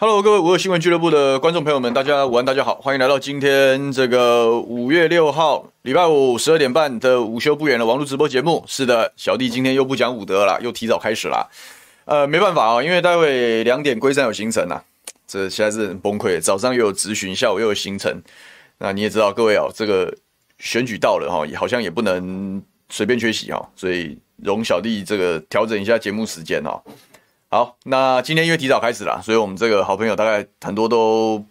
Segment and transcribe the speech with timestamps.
[0.00, 8.62] ？Hello，各位五二新闻俱乐部的观众朋友们，大家午安，大家好，欢迎来到今天这个五月六号礼拜五十二点半的午休不远的网络直播节目。
[8.68, 11.50] 是的，小弟今天又不讲武德了，又提早开始了。
[12.04, 14.80] 呃，没办法啊，因为待会两点归山有行程啊，
[15.26, 16.40] 这现在是很崩溃。
[16.40, 18.22] 早上又有咨询，下午又有行程。
[18.78, 20.16] 那你也知道，各位啊，这个
[20.60, 26.80] 选举到了哈，也好像也不能随便缺席哈，所以容小弟这个调整一下节目时间哦。
[27.50, 31.42] 好，那今天因为提早开始了，所以我们这个好朋友大概很多都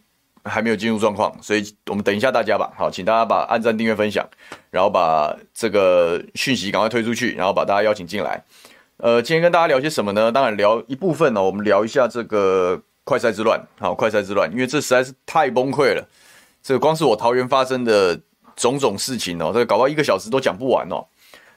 [0.43, 2.71] 还没有进入状况，所以我们等一下大家吧。
[2.77, 4.23] 好，请大家把按赞、订阅、分享，
[4.69, 8.43] 然后把这个讯息赶快推出去，然后把大家邀请进来。
[8.97, 10.31] 呃，今天跟大家聊些什么呢？
[10.31, 13.59] 当然聊一部分呢，我们聊一下这个快赛之乱。
[13.79, 16.07] 好，快赛之乱，因为这实在是太崩溃了。
[16.61, 18.21] 这个光是我桃园发生的
[18.55, 21.03] 种种事情哦，这个搞到一个小时都讲不完哦。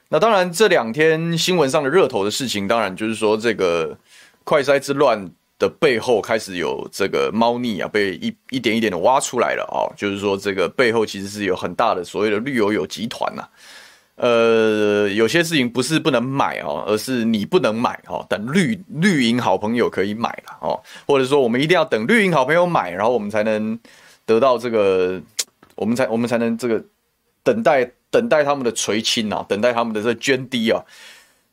[0.09, 3.95] 那当然这两天新闻上的热头的事情，当然就是说这个。
[4.43, 13.47] 快筛之乱的背后开始有这个猫腻啊，被一一点一点的挖出来了啊、哦，就是说这个背后其实是有很大的所谓的绿油油集团呐。
[14.15, 23.79] 呃，有些事情不是不能买哦，而是你不能买哦，等绿绿营好朋友可以买了哦，或者说我们一定要等绿营好朋友买，然后我们才能
[24.25, 25.19] 得到这个，
[25.75, 26.83] 我们才我们才能这个
[27.43, 30.83] 等待等待他们的垂青啊，等待他们的这个涓滴啊。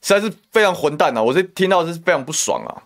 [0.00, 1.22] 实在是非常混蛋啊！
[1.22, 2.82] 我这听到是非常不爽啊，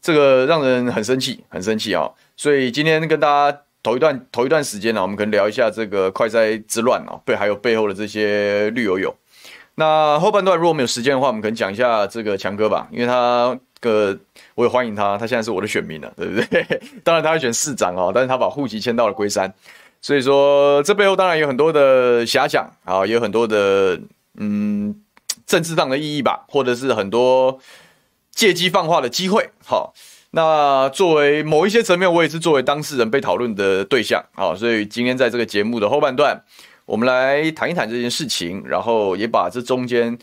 [0.00, 2.08] 这个让人很生气，很生气啊！
[2.36, 9.14] 所以今天跟大家头一段头一段时间呢，我们可能聊一下这个快哉之乱啊，背还有背后的这些绿油油。
[9.74, 14.16] 那后半段如果没有时间的话，我们可能讲一下这个强哥吧，因为他个
[14.54, 16.80] 我也欢迎他，他现在是我的选民了，对不对？
[17.02, 19.52] 当然他会选市长啊，但是他把户籍迁到了龟山，
[20.00, 23.98] 所以说这背后当然有很多的遐想啊，也有很多的
[24.36, 25.01] 嗯。
[25.46, 27.58] 政治上的意义吧，或者是很多
[28.30, 29.50] 借机放话的机会。
[29.64, 29.92] 好，
[30.30, 34.24] 那作为某一些层面，我也是作为当事人被讨论的对象。
[34.34, 36.42] 好，所以今天在这个节目的后半段，
[36.86, 40.18] 我们来谈一谈这件事情，然后也把这中间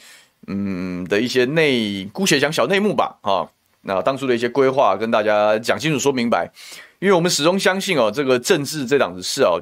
[0.47, 3.17] 嗯的一些内，姑且讲小内幕吧。
[3.21, 3.47] 啊，
[3.81, 6.51] 那当初的一些规划跟大家讲清楚、说明白，
[6.99, 9.61] 因为我们始终相信哦，这个政治这档子事哦，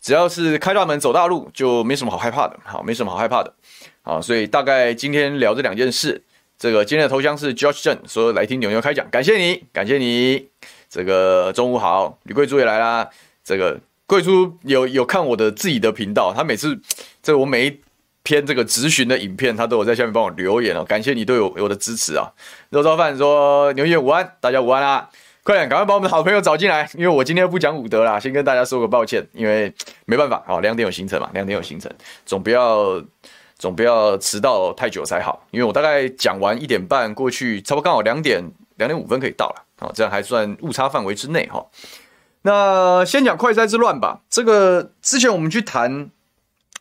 [0.00, 2.58] 只要是开大门走大路，就没什么好害怕的。
[2.64, 3.54] 好，没什么好害怕的。
[4.06, 6.22] 好，所以大概今天聊这两件事。
[6.58, 10.46] 这个今天的头像是 George Chen 说来听牛牛开讲，感谢你，感谢你。
[10.90, 13.08] 这个中午好，李贵珠也来啦。
[13.42, 16.78] 这个贵珠有有看我的自己的频道，他每次
[17.22, 17.80] 这我每一
[18.22, 20.84] 篇这个咨询的影片，他都有在下面帮我留言哦。
[20.84, 22.30] 感谢你对我我的支持啊。
[22.68, 25.08] 肉燥饭说牛牛午安，大家午安啦。
[25.42, 29.72] 快点，赶快把我们的好朋友找进来，因为我今天不讲武德啦，先跟大家说个抱歉，因为
[30.04, 31.90] 没办法，好，两点有行程嘛，两点有行程，
[32.26, 33.02] 总不要。
[33.64, 38.44] 总不要迟到太久才好，因为我大概讲完一点半过去，差不多刚好两点
[38.76, 41.64] 两点五分可以到了，好，这样还算误差范围之内哈。
[42.42, 44.20] 那先讲快筛之乱吧。
[44.28, 46.10] 这个之前我们去谈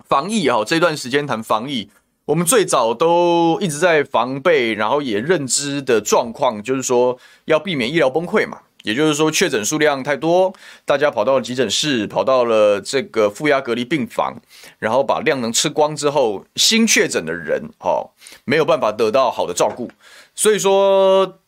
[0.03, 1.89] 防疫哈，这段时间谈防疫，
[2.25, 8.57] 我们最早都一直在防备，然后也认知的状况就是说要避免医疗崩溃嘛。
[8.83, 10.53] 也就是说，确诊数量太多，
[10.85, 14.39] 大家跑到了急诊室，跑到了这个负压隔离病房，
[14.79, 18.11] 然后把量能吃光之后，新确诊的人哦，
[18.45, 19.89] 没有办法得到好的照顾，
[20.35, 21.39] 所以说。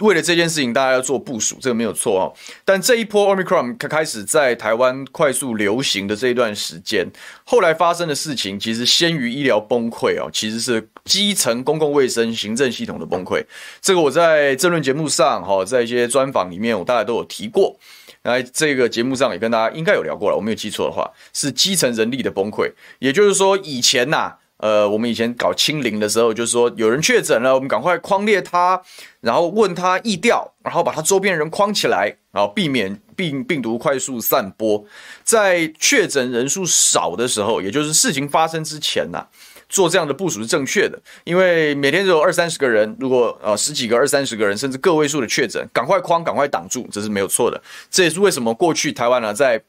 [0.00, 2.32] 为了这件事情，大家要做部署，这个没有错哦。
[2.64, 7.06] 但这一波 Omicron 开始在台湾快速流行的这一段时间，
[7.44, 13.44] 后来发生的事情，其实先于医疗崩溃哦，其实是基层公共卫生行政系统的崩溃。
[13.80, 17.78] 这个我在政论节目上哈，在一些专访里面，我大概都有提过。
[18.22, 22.70] 来，这个节目上也跟大家应该有聊过了，我没有记错的话，是基层人力的崩溃。
[22.98, 28.80] 也就是说，以前呐、呃，我们以前搞清零的时候，就是说有人确诊了，我们赶快框列他，
[29.20, 34.84] 然后问他疫调，然后把他周边人框起来，然后避免病病毒快速散播。
[35.24, 39.26] 在确诊人数少的时候，也就是事情发生之前呐、
[39.68, 47.60] 做这样的部署是正确的，因为每天只有二三十个人，如果呃十几个、二三十个人，甚至个位数的确诊，赶快框，赶快挡住，这是没有错的。
[47.90, 49.62] 这也是为什么过去台湾呢、在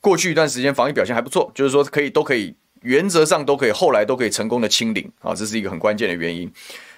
[0.00, 2.54] 过去一段时间防疫表现还不错，就是说可以都可以
[2.84, 6.50] 原则上都可以，后来都可以成功的清零啊，这是一个很关键的原因。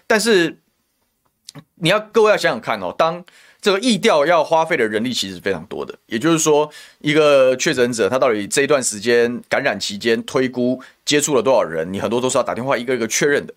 [0.06, 0.58] 但是
[1.76, 3.24] 你要各位要想想看哦，当
[3.62, 13.54] 这个疫调要花费的人力其实非常多的，也就是说，一个确诊者他到底这一段时间感染期间推估接触了多少人，你很多都是要打电话一个一个确认的，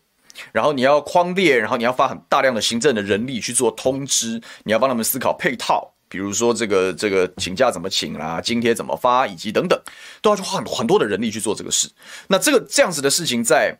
[0.51, 9.81] 然后你要框列，然后你要发很大量的行政的人力去做通知，你要帮他们思考配套，比如说这个这个请假怎么请啦，津贴怎么发，以及等等，
[10.21, 11.89] 都要去花很很多的人力去做这个事。
[12.27, 13.77] 那这个这样子的事情在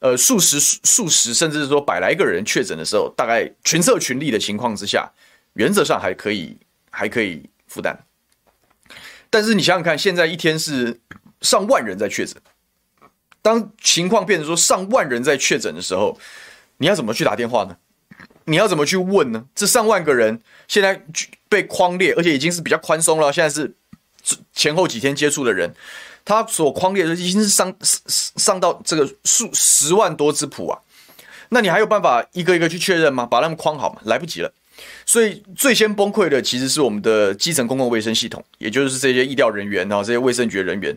[0.00, 5.08] 呃数十数十甚至是说百来个人确诊的时候，大概群策群力的情况之下。
[5.54, 6.56] 原则上还可以，
[6.88, 7.98] 还可以负担。
[9.28, 11.00] 但是你想想看，现在一天是
[11.40, 12.40] 上万人在确诊，
[13.42, 16.16] 当情况变成说上万人在确诊的时候，
[16.76, 17.76] 你要怎么去打电话呢？
[18.48, 19.44] 你要怎么去问呢？
[19.54, 21.04] 这上万个人现在
[21.48, 23.32] 被框列，而且已经是比较宽松了。
[23.32, 23.72] 现在是
[24.52, 25.72] 前后几天接触的人，
[26.24, 28.02] 他所框列的已经是上上
[28.36, 30.80] 上到这个数十万多支谱啊。
[31.50, 33.24] 那你还有办法一个一个去确认吗？
[33.24, 34.00] 把他们框好吗？
[34.04, 34.52] 来不及了。
[35.04, 40.96] 所以最先崩溃的其实是我们的基层公共卫生系统，也就是这些疫调人员啊，这些卫生局人员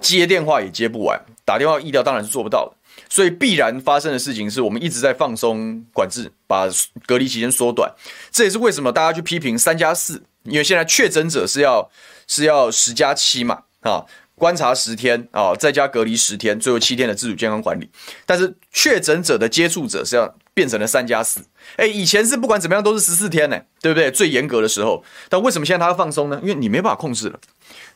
[0.00, 2.72] 接电话也接不完，打电话疫调当然是做不到的。
[3.08, 6.68] 所以必然发生的事情是我们一直在放松管制，把
[7.06, 7.92] 隔离期间缩短。
[8.30, 11.90] 这也是为什么大家去批评三加四，因为现在确诊者是要
[12.26, 14.04] 是要十加七嘛啊。
[14.38, 17.88] 观察十天啊，在家隔离十天，最后七天的自主健康管理。
[18.26, 21.40] 但是确诊者的接触者是要变成了三加四。
[21.76, 24.10] 哎，以前是不管怎么样都是十四天呢，对不对？
[24.10, 25.02] 最严格的时候。
[25.30, 26.38] 但为什么现在他要放松呢？
[26.42, 27.40] 因为你没办法控制了，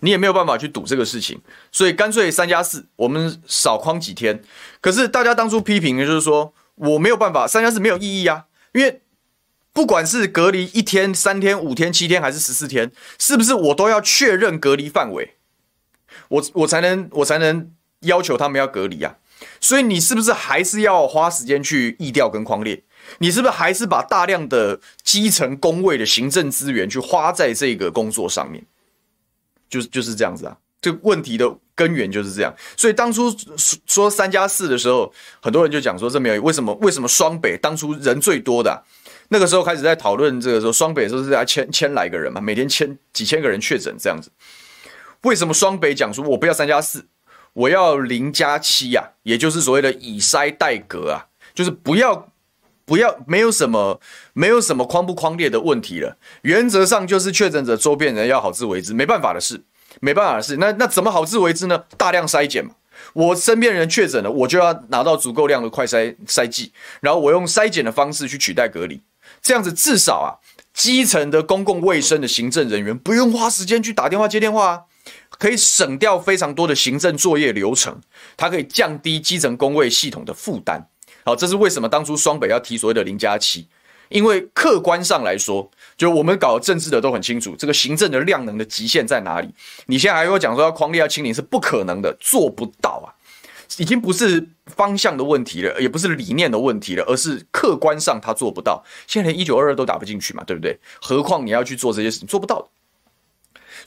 [0.00, 4.43] 你也没有办法去赌这个事情，所以干脆三加四，我们少框几天。
[4.81, 9.00] 可是大家当初批评的就是说，我没有办法，三加四没有意义啊，因为
[9.73, 15.37] 不管是隔离一天、三天、五天、七天还是十四天，是不是我都要确认隔离范围？
[16.29, 17.70] 我我才能我才能
[18.00, 19.17] 要求他们要隔离啊，
[19.61, 22.82] 所以你是不是还是要花时间去疫调跟框列？
[23.19, 28.64] 你是不是还是把大量的基层工位的行政资源去花在这个工作上面？
[29.70, 32.55] 就是就是这样子啊，这个问题的根源就是这样。
[32.76, 33.34] 所以当初
[33.87, 38.84] 说三加四的时候，很多人就讲说这没有为什么为什么双北当初人最多的，
[39.28, 44.31] 那个时候开始在讨论这个时候双北都是要千千来个人嘛，每天千几千个人确诊这样子。
[45.22, 47.06] 为什么双北讲说，我不要三加四，
[47.52, 49.11] 我要零加七呀？
[49.22, 52.30] 也就是所谓的以筛代隔啊，就是不要
[52.91, 54.01] 不要没有什么
[54.33, 56.17] 没有什么框不框列的问题了。
[56.43, 59.63] 原则上就是确诊者周边人要好自为之，没办法的事，
[60.01, 60.57] 没办法的事。
[60.57, 61.85] 那那怎么好自为之呢？
[61.97, 62.73] 大量筛检嘛。
[63.13, 69.01] 我身边人确诊了，我就要拿到足够量的快筛筛剂，然后我用筛检的方式去取代隔离，
[69.41, 70.43] 这样子至少啊，
[70.75, 74.81] 基层的公共卫生的行政人员不用花时间去打电话接电话啊。
[75.39, 78.01] 可以省掉非常多的行政作业流程，
[78.37, 80.89] 它可以降低基层公卫系统的负担。
[81.31, 83.69] 好，这是为什么当初双北要提所谓的零加七，
[84.09, 89.49] 因为客观上来说，就我们搞政治的都很清楚，这个行政的量能的极限在哪里。
[89.87, 93.15] 你现在还跟我讲说要匡列要清零是不可能的，做不到啊，
[93.77, 98.82] 已经不是方向的问题了，也不是理念的问题了，而是客观上他做不到。
[99.06, 100.77] 现在连一九二二都打不进去嘛，对不对？
[101.01, 102.69] 何况你要去做这些事情，做不到。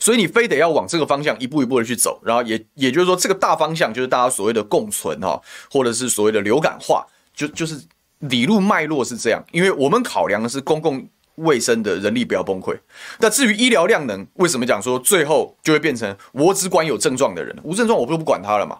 [0.00, 7.82] 所以你非得要往这个方向一步一步的去走，然后也也就是说，这个大方向就是大家所谓的共存哈，或者是所谓的流感化，就就是
[8.20, 9.44] 理路脉络是这样。
[9.52, 12.78] 因为我们考量的是公共卫生的人力不要崩溃。
[13.18, 18.78] 那至于医疗量能，为什么讲说最后就会变成我只管有症状的人，无症状我就不管他了嘛？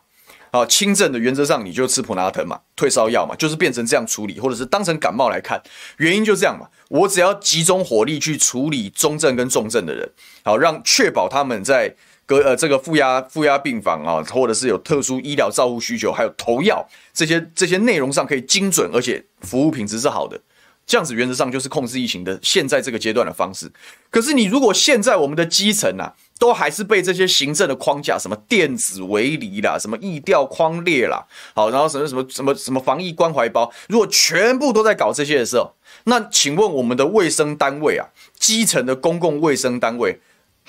[0.52, 5.60] 啊，轻症的原则上你就吃普拉疼嘛，退烧药嘛，就是变成这样处理，或者是当成感冒来看，
[5.96, 6.68] 原因就这样嘛。
[6.90, 10.08] 我只要集中火力去处理中症跟重症的人，
[10.44, 11.96] 好让确保他们在
[12.26, 20.40] 隔呃这个负压负压病房啊，或者是有特殊医疗照护需求，还有投药这些这些内容上可以精准，而且服务品质是好的。
[20.86, 23.72] 这样子原则上就是控制疫情的现在这个阶段的方式。
[24.10, 35.72] 可是你如果现在我们的基层啊，都还是被这些行政的框架，什么电子围篱啦，什么疫调框列啦，好，然后什么什么什么什么防疫关怀包，如果全部都在搞这些的时候，
[36.04, 38.06] 那请问我们的卫生单位啊，
[38.38, 40.20] 基层的公共卫生单位，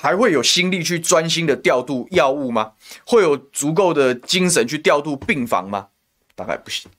[0.06, 2.74] 还会有心力去专心的调度药物吗？
[3.08, 5.88] 会有足够的精神去调度病房吗？
[6.36, 6.92] 大概不行。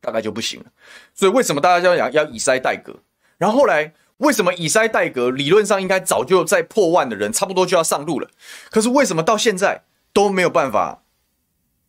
[0.00, 0.66] 大概就不行了，
[1.14, 2.94] 所以为什么大家要讲要以筛代隔？
[3.38, 5.30] 然后后来为什么以筛代隔？
[5.30, 8.28] 理论上应该早就在破万的人，差不多就要上路了。
[8.70, 11.02] 可是为什么到现在都没有办法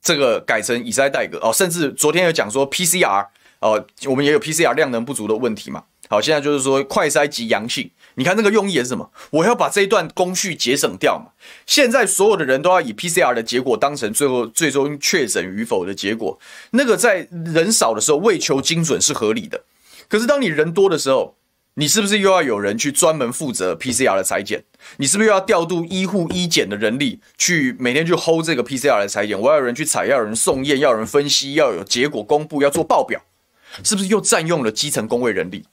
[0.01, 3.27] 这个改成以塞代格哦，甚至昨天有讲说 PCR
[3.60, 5.84] 哦，我们也有 PCR 量能不足的问题嘛。
[6.08, 9.12] 好，现在就是说快筛及阳性，你看那个用意也是什么？
[9.29, 11.31] 我要把这一段工序节省掉嘛。
[11.65, 16.39] 现在所有的人都要以 PCR 的结果当成最后最终确诊与否的结果，
[16.72, 19.63] 那个在人少的时候为求精准是合理的。
[20.07, 21.36] 可是当你人多的时候，
[21.77, 24.63] 你是不是又要有人去专门负责 PCR 的裁剪？
[24.98, 29.38] 你是不是又要调度医护医检的人力去每天去 hold 这个 PCR 的裁剪？
[29.38, 33.22] 我要有人去采，要有人送验，要有人分析，要有结果公布，要做报表，
[33.84, 35.65] 是不是又占用了基层工位人力？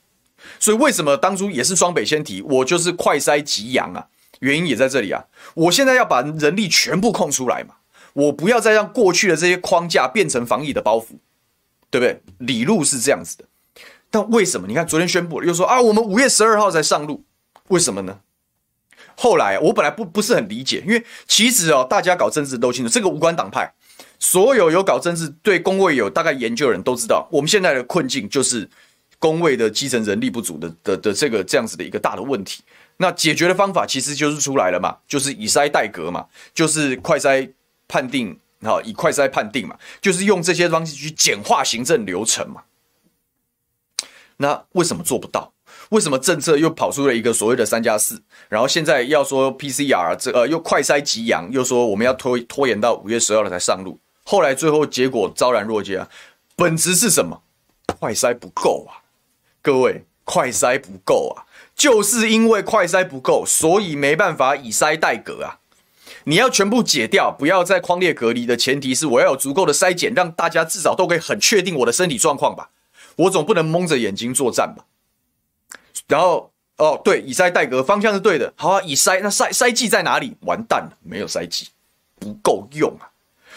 [0.58, 4.06] 所以为什么当初也是双北先提，我就是快筛即阳啊？
[4.40, 5.24] 原因也在这里啊！
[5.54, 7.76] 我现在要把人力全部空出来嘛，
[8.14, 11.18] 我不要再让过去的这些框架变成防疫的包袱，
[11.88, 12.20] 对不对？
[12.38, 13.44] 理路是这样子的，
[14.10, 14.66] 但为什么？
[14.66, 17.24] 你看昨天宣布了又说啊，我们五月十二号才上路，
[17.68, 18.18] 为什么呢？
[19.14, 23.72] 后来我本来不不是很理解，因为其实哦，大家搞政治都清楚，这个无关党派，
[24.18, 28.68] 所有有搞政治对公位有大概研究的人都知道，我们现在的困境就是。
[29.22, 32.64] 工位的基层人力不足的的的这个这样子的一个大的问题，
[32.96, 37.48] 那解决的方法其实就是出来了嘛，就是以筛代隔嘛，就是快筛
[37.86, 42.64] 判定，好，以快筛判定嘛，就是用这些方式去简化行政流程嘛。
[44.38, 45.52] 那为什么做不到？
[45.90, 48.20] 为什么政策又跑出了一个所谓的三加四？
[48.48, 56.08] 然后现在要说 PCR 这呃又快筛即阳，又说我们要拖拖延到五月十二了才上路，后来最后结果昭然若揭啊，
[56.56, 57.42] 本质是什么？
[58.00, 59.01] 快筛不够啊。
[59.62, 65.60] 各位，快筛不够啊，就是因为快筛不够，所以没办法以筛代隔啊。
[66.24, 72.70] 你要全部解掉，不要再框列隔离的前提是我要有足够的筛检，让大家至少都可以很确定我的身体状况吧。
[73.14, 74.84] 我总不能蒙着眼睛作战吧。
[76.08, 78.52] 然后，哦，对，以筛代隔方向是对的。
[78.56, 80.36] 好啊，以筛，那筛筛剂在哪里？
[80.40, 81.68] 完蛋了，没有筛剂，
[82.18, 83.11] 不够用啊。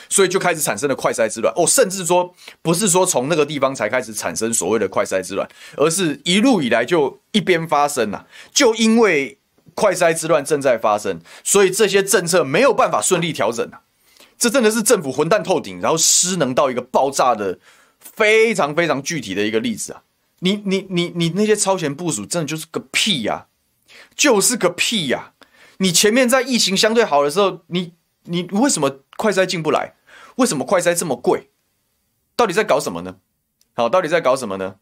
[0.10, 5.48] 所以就开始产生了快筛之乱哦，甚至说不是说从那个地方才开始产生所谓的快筛之乱，
[5.78, 8.28] 而是一路以来就一边发生呐、啊。
[8.54, 9.38] 就因为
[9.74, 13.82] 快筛之乱正在发生，所以这些政策没有办法顺利调整啊。
[14.38, 17.58] 这真的是政府混蛋透顶，然后失能到一个爆炸的
[18.00, 20.04] 非常非常具体的一个例子啊！
[20.40, 23.48] 你你你你那些超前部署真的就是个屁呀、啊，
[24.14, 25.48] 就是个屁呀、啊！
[25.78, 27.94] 你前面在疫情相对好的时候，你
[28.24, 29.94] 你为什么快筛进不来？
[30.36, 31.50] 为什么快筛这么贵？
[32.36, 33.16] 到底在搞什么呢？
[33.74, 34.76] 好，到底在搞什么呢？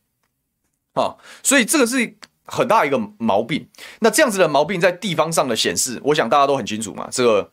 [0.95, 3.69] 好，所以这个是很大一个毛病。
[3.99, 7.07] 那这样子的毛病在地方上的显示，我想大家都很清楚嘛。
[7.11, 7.51] 这个，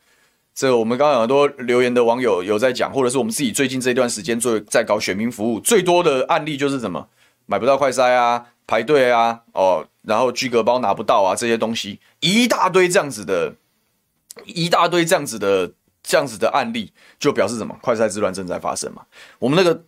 [0.55, 7.09] 这个我们刚刚有很多留言的网友有在讲，或者是我们自己最近这段时间做在搞选民服务，最多的案例就是什么
[7.45, 13.57] 买不到快筛啊，排队啊，哦，然后居格包拿不到啊，这些东西一大堆这样子的，
[14.47, 15.73] 一大堆这样子的。
[16.03, 17.77] 这样子的案例就表示什么？
[17.83, 19.03] 快筛之乱正在发生嘛？
[19.39, 19.85] 我们那个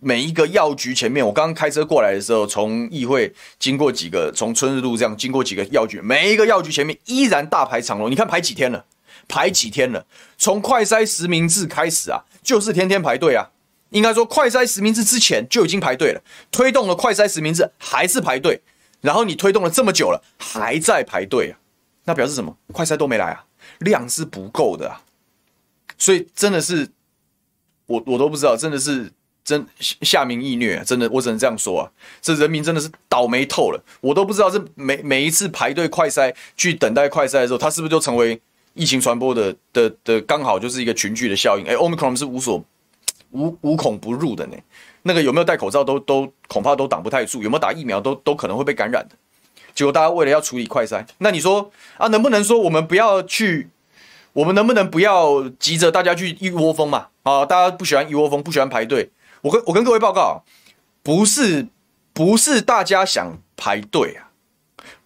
[0.00, 8.10] 每一个药局前面，我刚刚开车过来的时候，从议会经过几个，从春日路这样经过几个药局，每一个药局前面依然大排长龙。
[8.10, 8.84] 你看排几天了？
[9.26, 10.04] 排几天了？
[10.36, 13.50] 从快筛实名制开始啊，就是天天排队啊。
[13.90, 18.60] 应该说，快筛实名制之前就已经排队了，推动了快筛实名制还是排队，
[19.00, 21.58] 然后你推动了这么久了，还在排队啊？
[22.04, 22.56] 那表示什么？
[22.72, 23.44] 快筛都没来啊，
[23.78, 25.00] 量是不够的啊。
[25.98, 26.88] 所以真的是，
[27.86, 29.10] 我我都不知道，真的是
[29.44, 31.90] 真下民易虐，真的我只能这样说啊！
[32.22, 38.40] 这人民真的是倒霉透了，我都不知道这每每一次排队快筛去等待快筛的时候，他是不是就成为
[38.72, 41.66] 疫情传播的的的刚好就是一个群聚的效应？
[41.66, 42.64] 哎，Omicron 是无所
[43.32, 44.56] 无无孔不入的呢，
[45.02, 49.16] 那个有没有戴口罩都都恐怕都挡不太住，有没有打疫苗都都可能会被感染的。
[49.74, 53.68] 结果大家为了要处理快筛，那你说啊，能不能说我们不要去？
[54.34, 57.08] 我们能不能不要急着大家去一窝蜂嘛？
[57.22, 59.10] 啊，大家不喜欢一窝蜂，不喜欢排队。
[59.42, 60.44] 我跟我跟各位报告，
[61.02, 61.68] 不是
[62.12, 64.30] 不是大家想排队啊，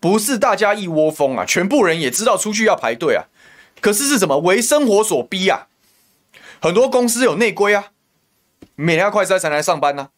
[0.00, 3.24] 不是大家一窝蜂啊，全部人也知道出去要排队啊。
[3.80, 4.38] 可是是什么？
[4.38, 5.68] 为生活所逼啊。
[6.60, 7.88] 很多公司有内规啊，
[8.76, 10.08] 每天要快筛才来上班呢、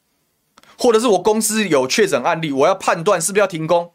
[0.79, 3.93] 或者是我公司有确诊案例，我要判断是不是要停工，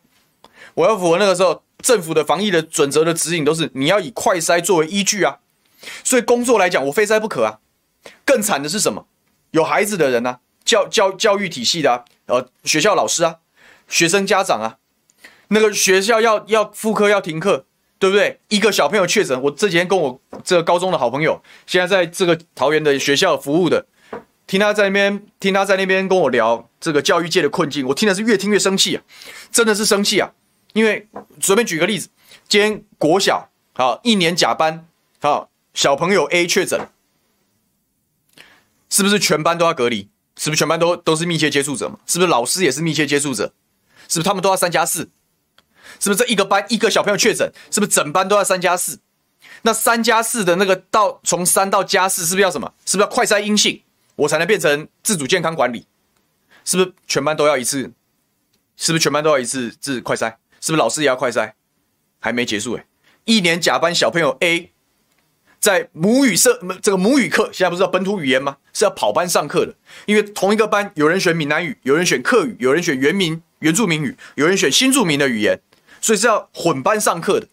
[0.73, 1.61] 我要符合那个时候。
[1.85, 5.37] 政府的防疫的准则的指引都是你要以快筛作为依据啊，
[6.03, 7.59] 所以工作来讲我非筛不可啊。
[8.25, 9.05] 更惨的是什么？
[9.51, 13.35] 有孩子的人啊，教教教育体系的啊，呃，学校老师啊，
[13.87, 14.77] 学生家长啊，
[15.49, 17.67] 那个学校要要复课要停课，
[17.99, 18.39] 对不对？
[18.47, 23.85] 一个小朋友确诊，我这几天跟我这个高中的好朋友，现在在这个桃园的学校服务的，
[24.47, 29.03] 听他在那边听他在那边跟我聊这个教育界的困境，我听的是越听越生气啊，
[29.51, 30.31] 真的是生气啊。
[30.75, 31.07] 因为
[31.39, 32.09] 随便举个例子，
[32.49, 34.85] 今天国小好一年甲班
[35.21, 36.89] 好小朋友 A 确诊，
[38.89, 40.09] 是不是全班都要隔离？
[40.35, 41.99] 是不是全班都都是密切接触者嘛？
[42.05, 43.53] 是不是老师也是密切接触者？
[44.09, 45.09] 是不是他们都要三加四？
[45.97, 47.49] 是不是这一个班一个小朋友确诊？
[47.71, 48.99] 是不是整班都要三加四？
[49.61, 52.73] 那三加四的那个到从三到加四，是不是要什么？
[52.85, 53.81] 是不是要快筛阴性，
[54.17, 55.87] 我才能变成自主健康管理？
[56.65, 57.93] 是不是全班都要一次？
[58.75, 60.35] 是不是全班都要一次自快筛？
[60.65, 61.51] 是不是老师也要快筛？
[62.19, 62.87] 还没结束诶、
[63.25, 64.71] 一年甲班小朋友 A。
[65.59, 68.57] 在母语社这个母语课，现在不是叫本土语言吗？
[68.73, 69.75] 是要跑班上课的，
[70.07, 75.61] 因为同一个班有人选闽南语，有人选客语，有人选原民原住民语，有人选新住民的语言，
[76.01, 77.47] 所以是要混班上课的。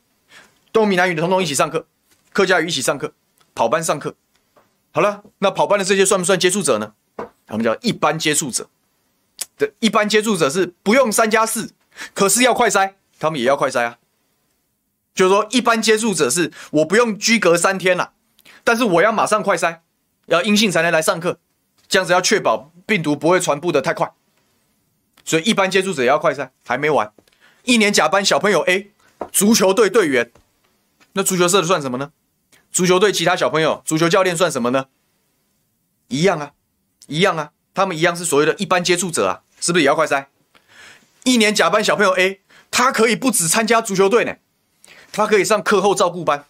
[0.73, 1.87] 都闽南语的统统一起上课，
[2.33, 3.13] 客家语一起上课，
[3.55, 4.15] 跑班上课。
[4.91, 6.95] 好了，那跑班的这些算不算接触者呢？
[7.47, 8.71] 他们叫一般接触者。
[9.59, 11.73] 对，一般接触者是不用三加四，
[12.15, 13.99] 可是要快筛，他们也要快筛啊。
[15.15, 18.15] 就是说，一般接触者是我不用居隔三天了，
[18.65, 19.79] 但是我要马上快筛，
[20.27, 21.39] 要阴性才能来上课，
[21.87, 24.13] 这样子要确保病毒不会传播的太快。
[25.25, 27.13] 所以一般接触者也要快筛，还没完。
[27.63, 28.91] 一年甲班小朋友 A，
[29.31, 30.33] 足球队队员，
[31.13, 32.11] 那足球社的算什么呢？
[32.73, 34.87] 足球队其他小朋友，足球教练算什么呢？
[36.09, 36.53] 一样啊，
[37.07, 40.27] 一样啊，他们一样是所谓的一般接触者啊，是不是也要快筛？
[41.25, 42.41] 一年甲班小朋友 A，
[42.73, 44.35] 他可以不只参加足球队呢。
[45.13, 46.47] 他可以上课后照顾班，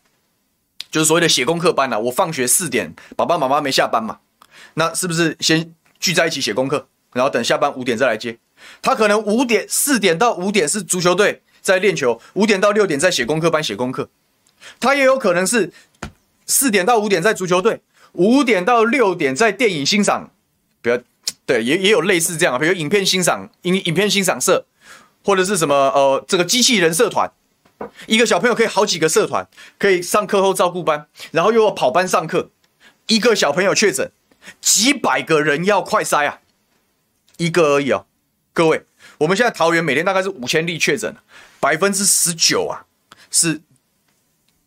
[0.90, 4.20] 就是所谓的写功课班呐、我放学四点，爸爸妈妈没下班嘛，
[4.74, 8.38] 那是不是先聚在一起写功课，然后等下班五点再来接？
[8.80, 14.08] 他可能五点四点到五点是足球队在练球，五点到六点在写功课班写功课。
[14.78, 15.72] 他也有可能是
[16.46, 17.80] 四点到五点在足球队，
[18.12, 20.30] 五点到六点在电影欣赏，
[20.80, 21.00] 不要
[21.44, 24.64] 对，也也有类似这样，比如影片欣赏影影片欣赏社，
[25.24, 27.30] 或者是什么呃这个机器人社团。
[28.06, 32.50] 一个小朋友可以好几个社团，可以上课后照顾班，然后又要跑班上课。
[33.08, 34.12] 一个小朋友确诊，
[34.60, 36.40] 几百个人要快筛啊，
[37.38, 38.06] 一个而已哦。
[38.52, 38.86] 各位，
[39.18, 41.16] 我们现在桃园每天大概是五千例确诊，
[41.58, 42.86] 百分之十九啊
[43.28, 43.62] 是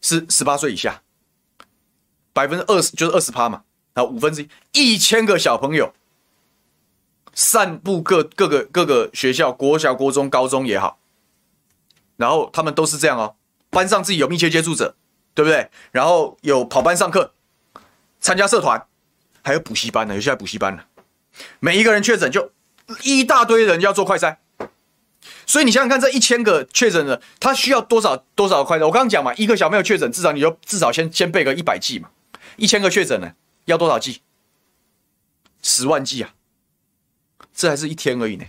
[0.02, 1.02] 是十八岁以下，
[2.34, 3.64] 百分之二十就是二十趴嘛，
[3.94, 4.42] 然后五分之
[4.74, 5.94] 一一千个小朋友
[7.36, 10.98] 散布各各个各个学校，国小、国中、高中也好。
[12.16, 13.36] 然后他们都是这样哦，
[13.70, 14.96] 班上自己有密切接触者，
[15.34, 15.70] 对不对？
[15.92, 17.34] 然后有跑班上课，
[18.22, 18.88] 参加社团，
[19.44, 20.84] 还有补习班呢，有些在补习班呢。
[21.60, 22.54] 每一个人确诊就
[23.04, 24.38] 一大堆人要做快筛，
[25.46, 28.86] 所以你想想看，这一千个确诊的，他需要多少多少快筛？
[28.86, 32.10] 我刚刚讲嘛，一个小朋友确诊，至少你就至少先先备个一百剂嘛。
[32.56, 33.34] 一千个确诊呢，
[33.66, 34.22] 要多少剂？
[35.62, 36.35] 十万剂啊！
[37.56, 38.46] 这还是一天而已呢。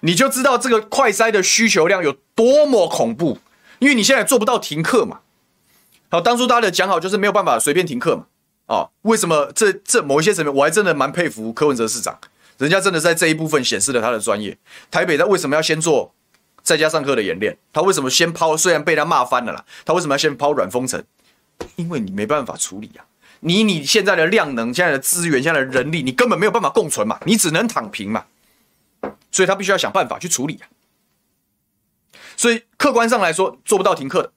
[0.00, 3.38] 你就知道这个快筛的需求量有多么恐怖，
[3.80, 5.20] 因为你现在做不到停课嘛。
[6.08, 8.26] 好，当初大家的讲好就是没有办法随便停课嘛。
[8.66, 12.18] 哦，为什么这这某一些层面，我还真的蛮佩服柯文哲市长，
[12.58, 14.56] 人家真的在这一部分显示了他的专业。
[14.90, 16.14] 台北他为什么要先做
[16.62, 17.58] 在家上课的演练？
[17.72, 18.56] 他为什么先抛？
[18.56, 21.02] 虽然被他骂翻了啦，他为什么要先抛软封城？
[21.76, 23.04] 因为你没办法处理啊，
[23.40, 28.26] 你你现在的量能、现在的资源、现在的人力，你根本没有办法共存嘛，你只能躺平嘛。
[29.30, 30.66] 所以他必须要想办法去处理啊，
[32.36, 34.32] 所以客观上来说做不到停课的，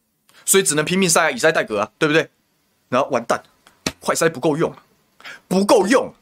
[0.45, 2.29] 所以只能拼命塞，以塞代隔啊，对不对？
[2.89, 3.41] 然后完蛋，
[4.01, 4.75] 快塞不够用，
[5.47, 6.13] 不够用。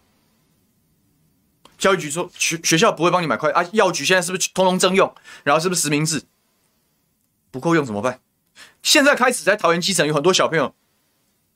[1.77, 5.13] 教育局说学学校不会帮你买快啊，药局现在是不是通通征用？
[5.43, 6.21] 然后是不是实名制？
[7.51, 8.21] 不够用怎么办？
[8.83, 10.75] 现在开始在桃园基层有很多小朋友，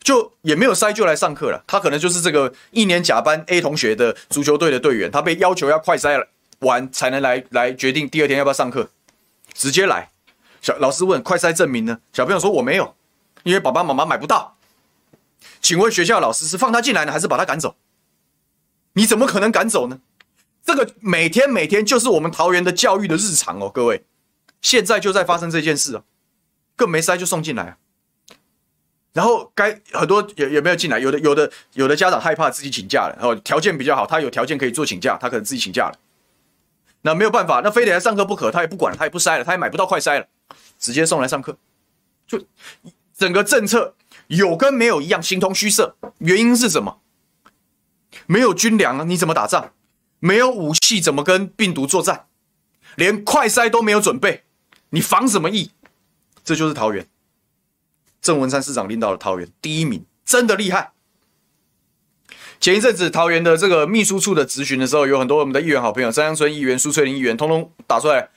[0.01, 1.63] 就也没有塞就来上课了。
[1.67, 6.27] 他可能就是这个一年甲班 A 同学的足球队的队员，他被要求要快塞了。
[6.59, 8.89] 完才能来来决定第二天要不要上课，
[9.53, 10.11] 直接来。
[10.61, 11.99] 小老师问快塞证明呢？
[12.13, 12.95] 小朋友说我没有，
[13.43, 14.55] 因为爸爸妈妈买不到。
[15.61, 17.75] 请问学校老师是放他进来呢，还是把他赶走？
[18.93, 19.99] 你怎么可能赶走呢？
[20.63, 24.05] 这个每天每天就是我们桃园的教育的日常哦，各位，
[24.61, 26.05] 现在就在发生这件事哦，
[26.77, 27.77] 更没塞就送进来啊。
[29.13, 30.99] 然后该很多有有没有进来？
[30.99, 35.99] 有的有的有的家长害怕自己请假了，然后条件比较好，他有条件可以做请假，他可能自己请假了。
[37.03, 40.27] 那没有办法，那非得来上课不可，他也不管了，他也不筛了，他也买不到快筛了，
[40.79, 41.57] 直接送来上课，
[42.25, 42.43] 就
[43.15, 43.95] 整个政策
[44.27, 45.95] 有跟没有一样，形同虚设。
[46.17, 46.99] 原因是什么？
[48.25, 49.73] 没有军粮啊，你怎么打仗？
[50.19, 52.25] 没有武器，怎么跟病毒作战？
[52.95, 54.43] 连快筛都没有准备，
[54.91, 55.71] 你防什么疫？
[56.43, 57.05] 这就是桃园，
[58.23, 60.93] 郑文山市长领导的桃园第一名，真的厉害。
[62.59, 68.29] 前一阵子桃园的这个秘书处的咨询的时候，有很多我们的议员好朋友，三乡村议员、苏翠玲议员，通通打出来，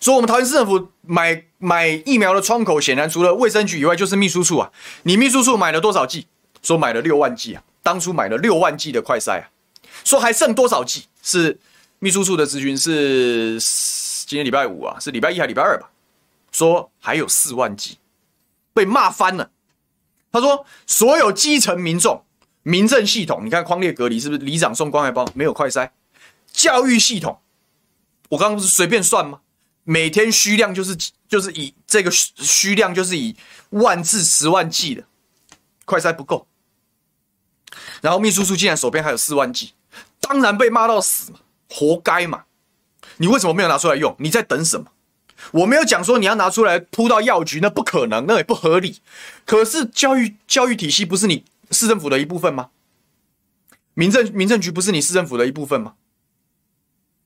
[0.00, 4.72] 说我们桃园市政府买买疫苗的窗口，显然除了卫生局以外，就是秘书处啊。
[5.02, 6.26] 你秘书处买了多少剂？
[6.62, 9.50] 说买了六万剂啊，当初买了六万剂的快筛啊，
[10.02, 11.04] 说还剩多少剂？
[11.22, 11.58] 是
[11.98, 13.58] 秘书处的咨询是
[14.26, 15.90] 今天礼拜五啊，是礼拜一还是礼拜二吧？
[16.50, 17.98] 说还有四万剂，
[18.74, 19.50] 被骂翻了。
[20.30, 22.24] 他说所有基层民众、
[22.62, 25.90] 民政系统，你看匡列隔离是不是里长送关怀包没有快筛？
[26.52, 27.40] 教育系统，
[28.28, 29.40] 我刚刚不是随便算吗？
[29.84, 30.96] 每天需量就是
[31.28, 33.36] 就是以这个需量就是以
[33.70, 35.04] 万至十万计的
[35.84, 36.46] 快筛不够，
[38.00, 39.72] 然后秘书处竟然手边还有四万计，
[40.20, 42.44] 当然被骂到死嘛，活该嘛！
[43.18, 44.16] 你为什么没有拿出来用？
[44.18, 44.86] 你在等什么？
[45.52, 49.00] 我没有讲说你要拿出来铺到药局，那不可能，那也不合理。
[49.44, 52.68] 可是教育教育体系不是你市政府的一部分吗？
[53.94, 55.94] 民政民政局不是你市政府的一部分吗？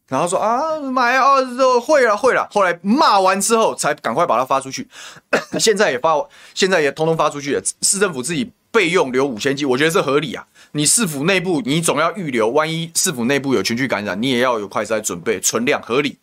[0.09, 1.37] 然后说啊，买啊，
[1.85, 2.49] 会了会了。
[2.51, 4.89] 后来骂完之后，才赶快把它发出去。
[5.61, 6.15] 现在也发，
[6.55, 7.63] 现在也通通发出去了。
[7.83, 10.47] 市政府自己备用留五千剂，我觉得这合理啊。
[10.73, 16.19] 你市府内部，你总要预留，万一市府内部有群聚感染，你也要有快筛准备存量，合理。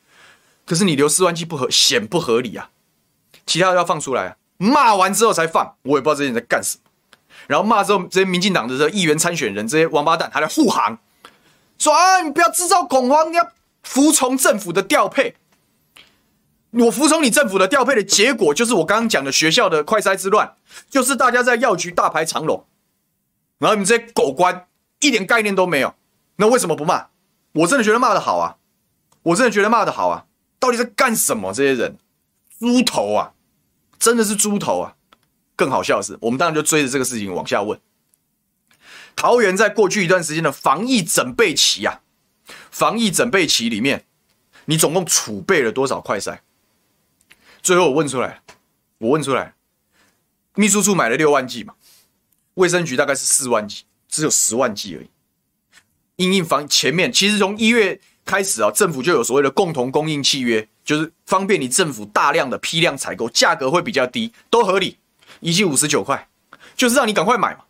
[0.66, 2.70] 可是你留四万剂不合，显不合理啊。
[3.46, 6.84] 其他的要放出来啊，骂完之后才放，我也不知道这些人在干什么。
[7.48, 10.98] 然后骂之后，这些民进党的这议员参选人，这些王八蛋还来护航，
[11.78, 13.52] 说啊，你不要制造恐慌，你要。
[13.84, 15.36] 服从政府的调配，
[16.72, 20.56] 我服从你政府的调配的结果，就是我刚刚讲的学校的快筛之乱，
[20.90, 22.66] 就是大家在药局大排长龙，
[23.60, 24.66] 然后你们这些狗官
[25.02, 25.94] 一点概念都没有，
[26.38, 27.10] 那为什么不骂？
[27.54, 28.58] 我真的觉得骂的好啊，
[29.22, 30.26] 我真的觉得骂的好啊，
[30.60, 31.54] 到底在干什么？
[31.54, 31.98] 这些人，
[32.60, 33.34] 猪头啊，
[34.00, 34.96] 真的是猪头啊！
[35.56, 37.80] 更好笑的是，我们当然就追着这个事情往下问，
[39.16, 42.02] 桃园在过去一段时间的防疫整备期啊。
[42.70, 44.06] 防疫准备期里面，
[44.66, 46.40] 你总共储备了多少快筛？
[47.62, 48.44] 最后我问出来，
[49.00, 49.56] 我问出来，
[50.56, 51.74] 秘书处买了六万剂嘛，
[52.56, 55.10] 卫生局大概是四万剂，只有十万剂而已。
[56.18, 64.98] 因应防前面其实从一月开始啊，政府就有所谓的共同供应契约，就是方便你政府大量的批量采购，价格会比较低，都合理，
[65.40, 66.28] 一剂五十九块，
[66.76, 67.66] 就是让你赶快买嘛，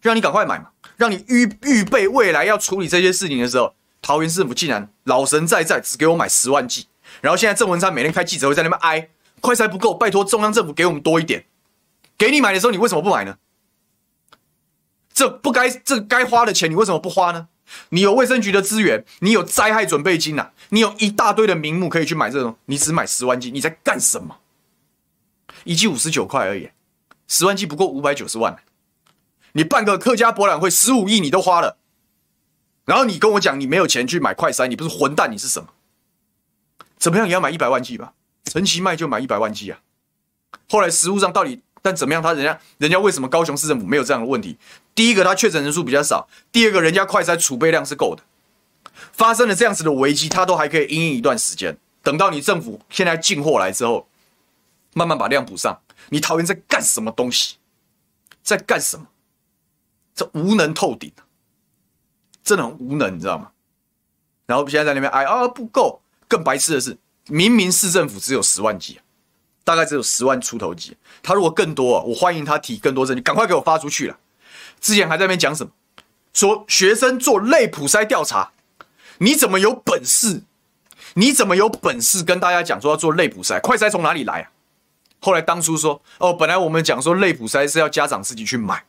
[0.00, 3.74] 让你赶快买嘛，让你预预备未来要处理这些事情的时候。
[4.00, 6.86] 桃园市政府竟然老神在在，只给我买十万剂，
[7.20, 11.44] 然后现在郑文灿每天开记者会，在那边哀，快筛不够，拜托中央政府给我们多一点。
[12.16, 13.36] 给你买的时候，你为什么不买呢？
[15.12, 17.48] 这不该这该花的钱，你为什么不花呢？
[17.90, 24.38] 你有卫生局的资源，你有灾害准备金呐、啊，你有一大堆的名目可以去买这种，你只买十万剂，你在干什么？
[25.64, 26.70] 一剂五十九块而已，
[27.26, 28.56] 十万剂不过五百九十万，
[29.52, 31.78] 你办个客家博览会十五亿你都花了。
[32.84, 35.68] 然后你跟我讲你没有钱去买快筛，你不是混蛋，你是什么？
[36.96, 38.14] 怎么样也要买一百万剂吧？
[38.44, 39.80] 陈其迈就买一百万剂啊。
[40.70, 42.22] 后来实物上到底但怎么样？
[42.22, 44.58] 他人家人家为什么高雄市政府没有这样的问题？
[44.94, 48.22] 第一个他确诊人数比较少，第二个人家快筛储备量是够的。
[49.12, 54.06] 发生了这样子的危机，他都还可以因应一段时间，等到你政府现在进货来之后，
[54.92, 55.80] 慢慢把量补上。
[56.10, 57.56] 你桃园在干什么东西？
[58.42, 59.06] 在干什么？
[60.14, 61.10] 这无能透顶。
[62.44, 63.50] 真的很无能，你知道吗？
[64.46, 66.96] 然后现在在那边哎啊不够，更白痴的是，
[67.26, 69.00] 明明市政府只有十万剂，
[69.68, 70.96] 大概只有十万出头级。
[71.22, 74.16] 他如果更多，我欢迎他提更多证据，赶快给我发出去了。
[74.80, 75.70] 之前还在那边讲什么？
[76.32, 78.52] 说学生做类普筛调查，
[79.18, 80.44] 你怎么有本事？
[81.16, 83.60] 你怎么有本事跟大家讲说要做类普筛？
[83.60, 84.50] 快筛从哪里来啊？
[85.20, 88.84] 后来当初说哦，本来我们讲说类普筛是要家长自己去买。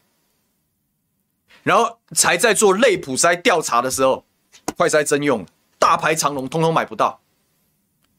[1.63, 4.23] 然后才在做类普筛调查的时候，
[4.77, 5.45] 快筛征用，
[5.77, 7.19] 大排长龙，通通买不到。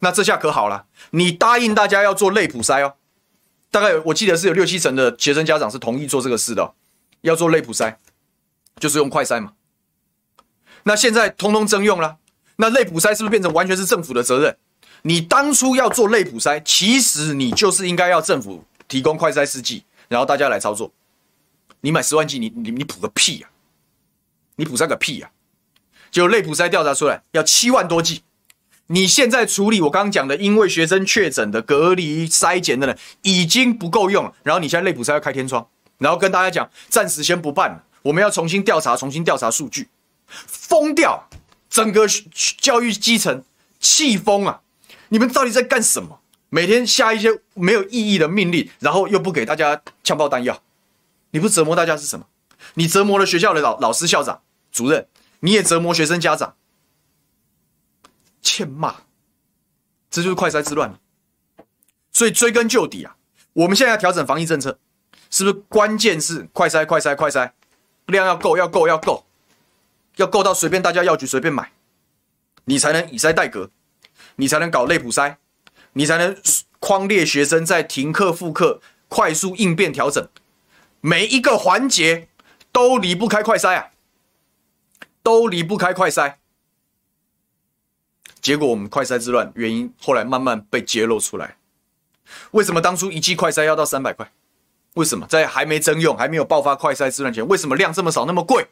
[0.01, 2.95] 那这下可好了，你答应大家要做类普筛哦，
[3.71, 6.75] 大概我记得是有六七成的学生家长是同意做这个事的，
[7.21, 7.97] 要做类普筛，
[8.79, 9.53] 就是用快筛嘛。
[10.85, 12.17] 那现在通通征用了，
[12.57, 14.57] 那类普筛是不是变成完全是政府的责任？
[15.03, 20.93] 你当初要做类普筛，其实你就是应该要政府提供快筛试剂，然后大家来操作。
[21.83, 23.57] 你买十万剂，你你你普个屁呀、啊！
[24.57, 26.11] 你普筛个屁呀、啊！
[26.11, 28.23] 就类普筛调查出来要七万多剂，
[28.93, 35.65] 你现在处理我刚刚讲的，因为学生确诊的隔离筛检的人已经不够用了，然后你现在类普筛要开天窗，
[35.99, 39.89] 然后跟大家讲暂时先不办了，我们要重新调查，重新调查数据，
[40.27, 41.29] 疯掉！
[41.69, 42.05] 整个
[42.59, 43.45] 教育基层
[43.79, 44.61] 气疯啊！
[45.11, 46.19] 你们到底在干什么？
[46.49, 50.61] 每天下一些没有意义的命令，然后又不给大家枪炮弹药。
[51.31, 52.27] 你不折磨大家是什么？
[52.75, 54.41] 你折磨了学校的老老师、校长、
[54.73, 55.07] 主任，
[55.39, 56.55] 你也折磨学生家长，
[58.43, 58.97] 欠骂，
[60.11, 60.99] 这就是快筛之乱。
[62.13, 63.17] 所以追根究底啊，
[63.53, 64.79] 我们现在要调整防疫政策，
[65.31, 67.53] 是不是关键是快筛、快筛、快筛，
[68.07, 69.25] 量要够、要够、要够，
[70.17, 71.71] 要够到随便大家药局随便买，
[72.65, 73.71] 你才能以筛代隔，
[74.37, 75.37] 你才能搞类普筛，
[75.93, 76.37] 你才能
[76.81, 80.29] 框列学生在停课复课快速应变调整，
[81.01, 82.29] 每一个环节
[82.73, 83.91] 都离不开快筛啊，
[85.23, 86.40] 都离不开快筛。
[88.41, 91.57] 结果我们快筛之乱原因后来慢慢被揭露出来。
[92.53, 94.31] 为什么当初一剂快筛要到三百块？
[94.95, 98.67] 为什么在还没征用、还没有爆发快筛之乱前，为什么量这么少、那么贵？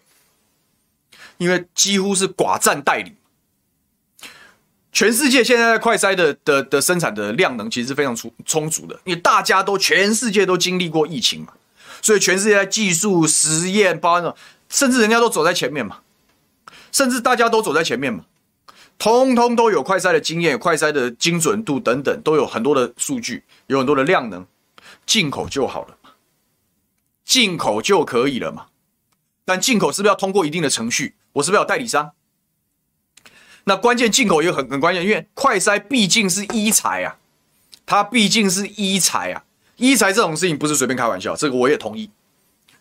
[1.36, 3.14] 因为几乎是寡占代理。
[4.90, 11.52] 全世界现在在快筛的的的生产的量能其实是非常充充足的，因为大家都全世界都经历过疫情嘛，
[12.02, 14.34] 所以全世界在技术实验、包含
[14.68, 16.00] 甚至人家都走在前面嘛，
[16.90, 18.24] 甚至大家都走在前面嘛。
[18.98, 24.44] 通通都有快筛的经验，快筛的精准度等等，都有很多的数据，有很多的量能，
[25.06, 25.96] 进口就好了，
[27.24, 28.66] 进口就可以了嘛。
[29.44, 31.14] 但进口是不是要通过一定的程序？
[31.34, 32.10] 我是不是要代理商？
[33.64, 37.18] 那关键进口也很很关键，因为快筛毕竟是医材啊，
[37.86, 39.44] 它毕竟是医材啊，
[39.76, 42.10] 医材这种事情不是随便开玩笑，这个我也同意，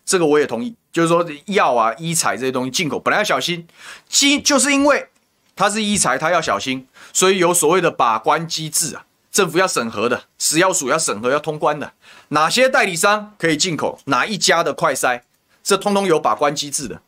[0.04, 3.68] 这个我也同意，就是说药啊、医材这些东西进口本来要小心，
[4.08, 5.08] 其就是因为。
[5.58, 11.94] 它是医材，它要小心，所以有所谓的把关机制啊，政府要审核的，食药署要审核要通关的，
[12.28, 15.22] 哪些代理商可以进口，哪一家的快筛，
[15.64, 17.02] 这通通有把关机制的。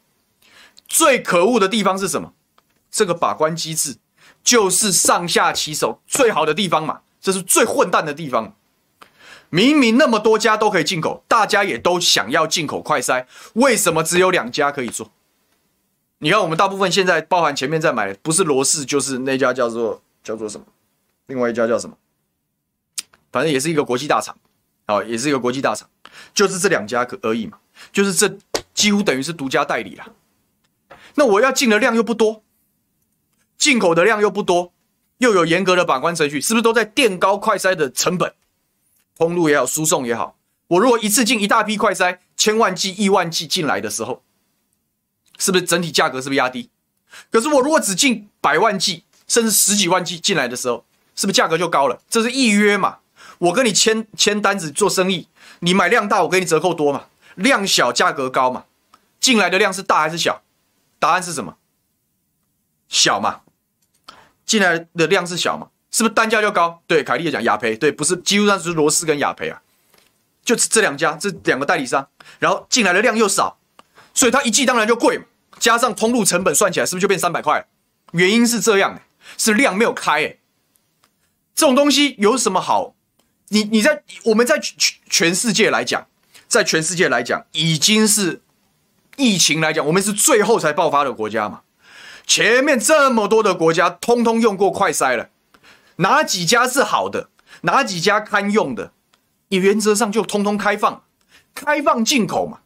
[0.89, 2.33] 最可恶的地方是什么？
[2.91, 3.99] 这个把关机制
[4.43, 8.57] 就是上下其手最好的地方嘛，这是最混蛋的地方。
[9.49, 15.13] 明明那么多家都可以进口，大家也都想要进口快筛，为什么只有两家可以做？
[16.23, 20.67] 你看，我们大部分现在包含前面在买的，不是罗氏就是那家叫做叫做什么，
[21.29, 21.97] 另外一家叫什么，
[23.33, 24.37] 反正也是一个国际大厂，
[24.85, 25.89] 啊，也是一个国际大厂，
[26.35, 27.57] 就是这两家可而已嘛，
[27.91, 28.37] 就是这
[28.75, 30.13] 几乎等于是独家代理了。
[31.15, 32.43] 那我要进的量又不多，
[33.57, 34.75] 进口的量又不多，
[35.17, 38.35] 又有严格的把关程序，是不是都在垫高快筛的成本？
[39.17, 40.37] 通路也好，输送也好，
[40.69, 44.23] 我如果一次进一大批快筛，千万剂、亿万剂进来的时候。
[45.41, 46.71] 是不是整体价格是不是压低？
[47.33, 50.85] 可是我如果只进百万剂，甚至十几万剂进来的时候，
[51.17, 52.01] 是不是价格就高了？
[52.09, 52.99] 这是预约嘛？
[53.39, 55.27] 我跟你签签单子做生意，
[55.59, 57.07] 你买量大，我给你折扣多嘛？
[57.35, 58.67] 量小价格高嘛？
[59.19, 60.43] 进来的量是大还是小？
[60.99, 61.57] 答案是什么？
[62.89, 63.41] 小嘛？
[64.45, 65.69] 进来的量是小嘛？
[65.91, 66.83] 是不是单价就高？
[66.87, 69.61] 对，凯利也讲雅培，对，不是，基本上是罗斯跟雅培啊，
[70.45, 73.59] 就这两家，这两个代理商，然后进来的量又少，
[74.15, 75.25] 所以它一剂当然就贵嘛。
[75.61, 77.67] 加上通路成本算起来，是不是就变三百块？
[78.13, 79.01] 原因是这样，
[79.37, 80.25] 是量没有开。
[80.25, 80.39] 哎，
[81.55, 82.97] 这种东西有什么好？
[83.49, 86.07] 你你在我们在全全世界来讲，
[86.49, 88.41] 在全世界来讲，已经是
[89.17, 91.61] 疫情来讲，我们是最后才爆发的国家嘛。
[92.27, 95.29] 前面这么多的国家，通通用过快筛了，
[95.97, 97.29] 哪几家是好的？
[97.63, 98.93] 哪几家堪用的？
[99.49, 101.05] 你原则上就通通开放，
[101.55, 102.61] 开放进口嘛，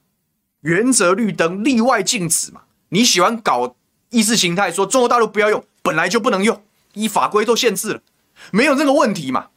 [0.60, 2.60] 原则绿灯，例外禁止嘛。
[2.88, 3.76] 你喜欢搞
[4.10, 8.02] 意识形态，说中国大陆不要用，本来就不能用，依法规都限制了，
[8.52, 9.50] 没有这个问题嘛？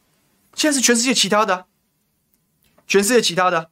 [0.54, 1.66] 现在是全世界其他的，
[2.86, 3.70] 全世界其他的，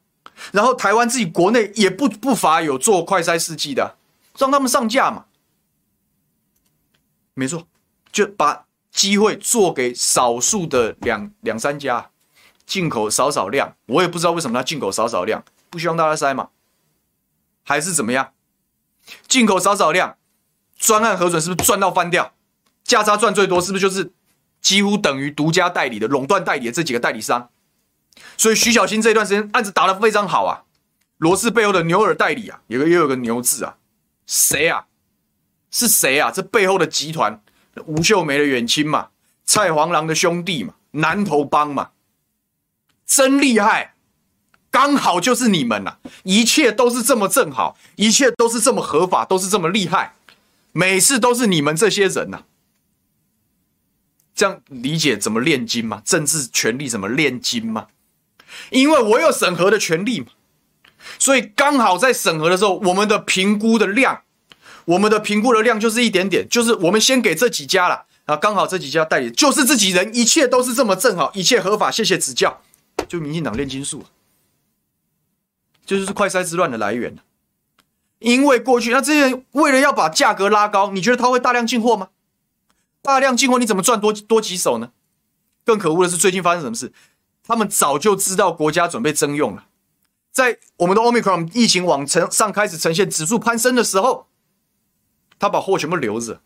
[0.53, 3.97] 然后台湾自己国内也不不乏有做快筛试剂的，
[4.37, 5.25] 让他们上架嘛。
[7.33, 7.67] 没错，
[8.11, 12.09] 就把机会做给少数的两两三家，
[12.65, 16.49] 进口少少量，我也不知道为什么他进口少少量，不希望大家筛嘛，
[17.63, 18.31] 还是怎么样？
[19.27, 20.17] 进口少少量，
[20.77, 22.33] 专案核准是不是赚到翻掉？
[22.83, 24.13] 价差赚最多是不是就是
[24.61, 27.49] 几乎等于独家代理的垄断代理的这几个代理商？
[28.37, 30.63] 所以徐小青这段时间案子打得非常好啊。
[31.17, 33.77] 罗氏背后的牛耳代理啊，有个又有个牛字啊，
[34.25, 34.85] 谁啊？
[35.69, 36.31] 是谁啊？
[36.31, 37.41] 这背后的集团，
[37.85, 39.09] 吴秀梅的远亲嘛，
[39.43, 41.89] 蔡黄郎的兄弟嘛，南投帮嘛，
[43.05, 43.95] 真厉害。
[44.77, 50.13] 刚好就是你们呐、一切都是这么正好，一切都是这么合法，都是这么厉害，
[50.71, 52.43] 每次都是你们这些人呐、
[54.35, 56.03] 这样理解怎么炼金吗？
[56.05, 57.87] 政治权力怎么炼金吗？
[58.69, 60.27] 因为我有审核的权利嘛，
[61.17, 64.21] 所以刚好在审核的时候，我们的评估的量，
[64.85, 72.61] 我们的评估的量就是一点点，就是我们先给这几家了，啊刚好这几家代理就是自己人，一切都是这么正好，一切合法，谢谢指教，
[73.09, 74.05] 就民进党炼金术。
[75.87, 77.17] 就是快筛之乱的来源，
[78.19, 82.09] 因为过去那这些人为了要把价格拉高，你觉得他会大量进货吗？
[83.01, 84.91] 大量进货你怎么赚多多几手呢？
[85.63, 86.91] 更可恶的是最近发生什么事？
[87.41, 89.67] 他们早就知道国家准备征用了，
[90.29, 94.27] 在我们的 Omicron 疫情往呈上开始呈现指数攀升的时候，
[95.39, 96.41] 他把货全部留着，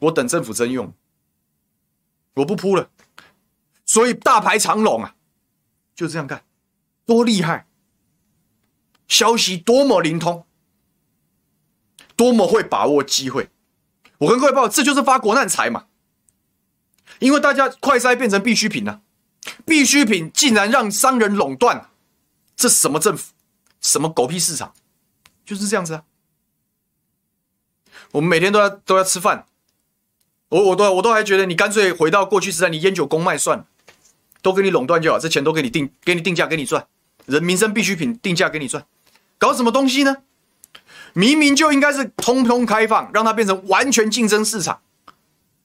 [0.00, 0.92] 我等政府征用，
[2.34, 2.90] 我不铺了。
[3.86, 5.14] 所以大排长龙啊，
[5.94, 6.42] 就这样干，
[7.06, 7.68] 多厉害！
[9.10, 10.46] 消息多么灵通，
[12.16, 13.50] 多么会把握机会。
[14.18, 15.86] 我跟各位报，这就是发国难财嘛。
[17.18, 19.02] 因为大家快筛变成必需品了，
[19.66, 21.90] 必需品竟然让商人垄断，
[22.56, 23.32] 这什么政府？
[23.80, 24.72] 什么狗屁市场？
[25.44, 26.04] 就是这样子啊！
[28.12, 29.46] 我们每天都要都要吃饭，
[30.50, 33.66] 我我都我都还觉得你干脆回到过去时代，你烟酒公卖算了，
[34.40, 36.86] 都给你垄断就好，这钱都给你定给你定价给你赚，
[37.26, 38.86] 人民生必需品定价给你赚，
[39.40, 40.18] 搞什么东西呢？
[41.14, 44.80] 明明就应该是通通开放，让它变成完全竞争市场，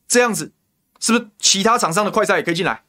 [0.07, 0.51] 这样子。
[0.99, 2.81] 是不是其他厂商的快筛也可以进来？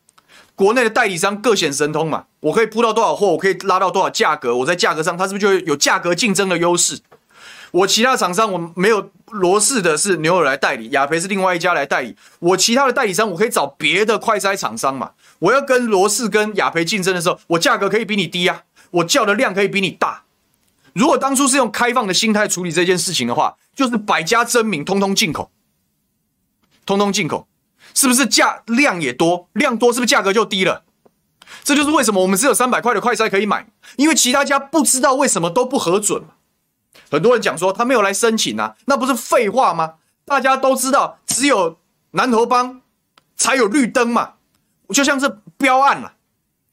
[0.55, 2.27] 国内的代理商各显神通嘛？
[2.41, 7.01] 我可以铺到多少货，我可以拉到多少价格，我在价格上，它是不是就有价格竞争的优势？
[7.73, 12.17] 我其他厂商我没有罗氏的是牛尔来代理，雅培是另外一家来代理。
[12.39, 15.11] 我其他的代理商，我可以找别的快筛厂商嘛？
[15.41, 20.23] 我要跟罗氏跟雅培竞争的时候，我价格可以比你低啊，我叫的量可以比你大。
[20.97, 25.51] 如果当初是用开放的心态处理这件事情的话，就是百家争鸣，通通进口，
[26.87, 27.47] 通通进口。
[27.93, 30.85] 是不是价量也多，量多是不是价格就低了？
[31.63, 36.25] 这就是为什么我们只有三百块的快筛可以买，因为其他家不知道为什么都不核准。
[37.11, 39.97] 很多人讲说他没有来申请啊，那不是废话吗？
[40.25, 41.79] 大家都知道，只有
[42.13, 42.81] 南投帮
[43.37, 44.35] 才有绿灯嘛，
[44.89, 46.15] 就像是标案了，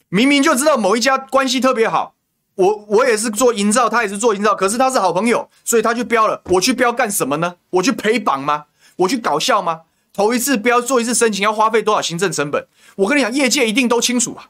[0.07, 2.15] 明明就知道某一家关系特别好，
[2.55, 6.41] 我我也是做营造，他也是做营造，可是他是好朋友，所以他去标了。
[6.45, 7.55] 我去标干什么呢？
[7.71, 8.65] 我去陪绑吗？
[8.97, 9.81] 我去搞笑吗？
[10.13, 12.67] 头一次标做一次申请要花费多少行政成本？
[12.97, 14.49] 我跟你讲，业界一定都清楚啊，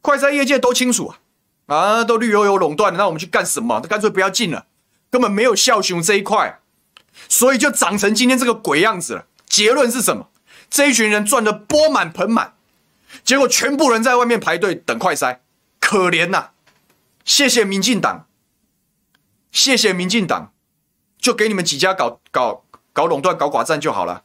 [0.00, 1.08] 快筛业界都清楚
[1.66, 3.78] 啊，啊，都绿油油垄断了，那我们去干什么？
[3.80, 4.64] 干脆不要进了，
[5.10, 6.60] 根本没有孝雄这一块，
[7.28, 9.26] 所以就长成今天这个鬼样子了。
[9.46, 10.28] 结论是什么？
[10.70, 12.54] 这一群人赚得钵满盆满，
[13.22, 15.38] 结果全部人在外面排队等快筛，
[15.78, 16.50] 可怜呐、啊！
[17.26, 18.28] 谢谢民进党，
[19.50, 20.52] 谢谢民进党，
[21.18, 24.22] 就给你们几家搞搞搞垄断、搞寡占就好了。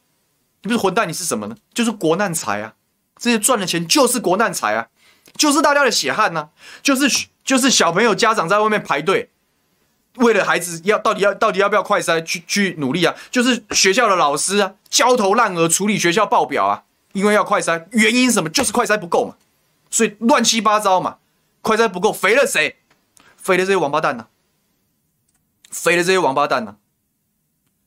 [0.62, 1.58] 你不是混蛋，你是什么呢？
[1.74, 2.76] 就是国难财啊！
[3.18, 4.90] 这些赚的钱就是国难财啊，
[5.36, 6.50] 就是大家的血汗呐、啊，
[6.84, 9.32] 就是就是小朋友家长在外面排队，
[10.18, 13.16] 为了孩子要到底要到底要不要快筛去去努力啊？
[13.32, 16.84] 就是学校的老师啊，焦头烂额处理学校报表啊，
[17.14, 18.50] 因为要快筛，原因什么？
[18.52, 19.36] 就是快筛不够嘛，
[19.90, 21.18] 所以乱七八糟嘛，
[21.62, 22.78] 快筛不够，肥了谁？
[23.42, 24.28] 肥了这些王八蛋呐、啊，
[25.72, 26.76] 肥了这些王八蛋呐、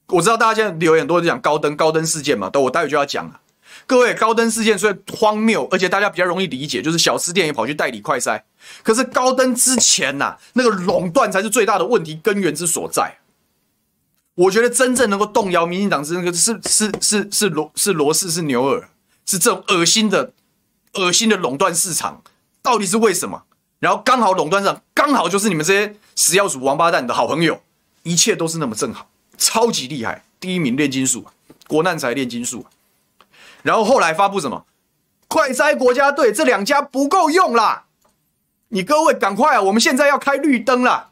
[0.08, 3.40] 我知道大家现在留言很多人讲高登高登事件嘛，等我待会就要讲了。
[3.86, 8.42] 各位，高登事件虽然荒谬，而且大家比较容易理解，就是小吃店也跑去代理快筛。
[8.82, 13.18] 可是高登之前呐、那个垄断才是最大的问题根源之所在。
[14.34, 18.88] 我觉得真正能够动摇民进党是那个是是是是罗是罗氏是牛耳，
[19.26, 20.32] 是这种恶心的
[20.94, 22.22] 恶心的垄断市场，
[22.62, 23.44] 到底是为什么？
[23.84, 27.60] 然后刚好垄断上刚好就是你们这些死要鼠王八蛋的好朋友，
[28.02, 29.10] 一切都是那么正好。
[29.36, 31.26] 超级厉害，第一名炼金术，
[31.68, 32.64] 国难财炼金术。
[33.62, 34.64] 然后后来发布什么？
[35.28, 37.84] 快哉国家队这两家不够用啦，
[38.68, 39.60] 你各位赶快啊！
[39.60, 41.10] 我们现在要开绿灯啦，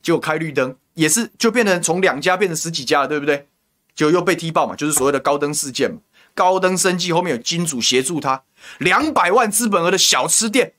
[0.00, 3.48] 就开绿灯也是就变成从两家变成十几家了，对不对？
[3.96, 5.98] 就又被踢爆嘛，就是所谓的高登事件嘛。
[6.36, 8.44] 高登生计后面有金主协助他，
[8.78, 10.74] 两百万资本额的小吃店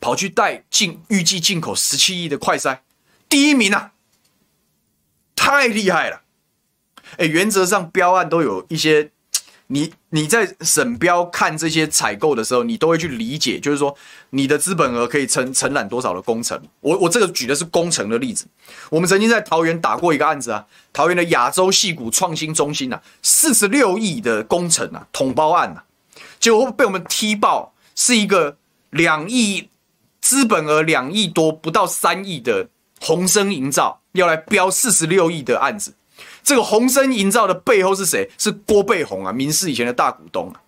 [0.00, 2.78] 跑去带进预计进口十七亿的快筛，
[3.28, 3.92] 第一名啊！
[5.36, 6.22] 太厉害了，
[7.16, 9.10] 哎，原则上标案都有一些，
[9.68, 13.96] 你你在审标看这些采购的时候，你都会去理解，就是说
[14.30, 16.60] 你的资本额可以承承揽多少的工程。
[16.80, 18.46] 我我这个举的是工程的例子，
[18.90, 25.84] 我们曾经在桃园打过一个案子啊，桃园的亚洲戏谷创新中心啊，四十六亿的工程啊，统包案啊，
[26.38, 28.58] 结果被我们踢爆，是一个
[28.90, 29.70] 两亿
[30.20, 32.68] 资本额两亿多不到三亿的
[33.00, 33.98] 鸿升营造。
[34.12, 35.94] 要来标四十六亿的案子，
[36.42, 38.28] 这个鸿升营造的背后是谁？
[38.36, 40.58] 是郭背宏啊，民视以前的大股东啊。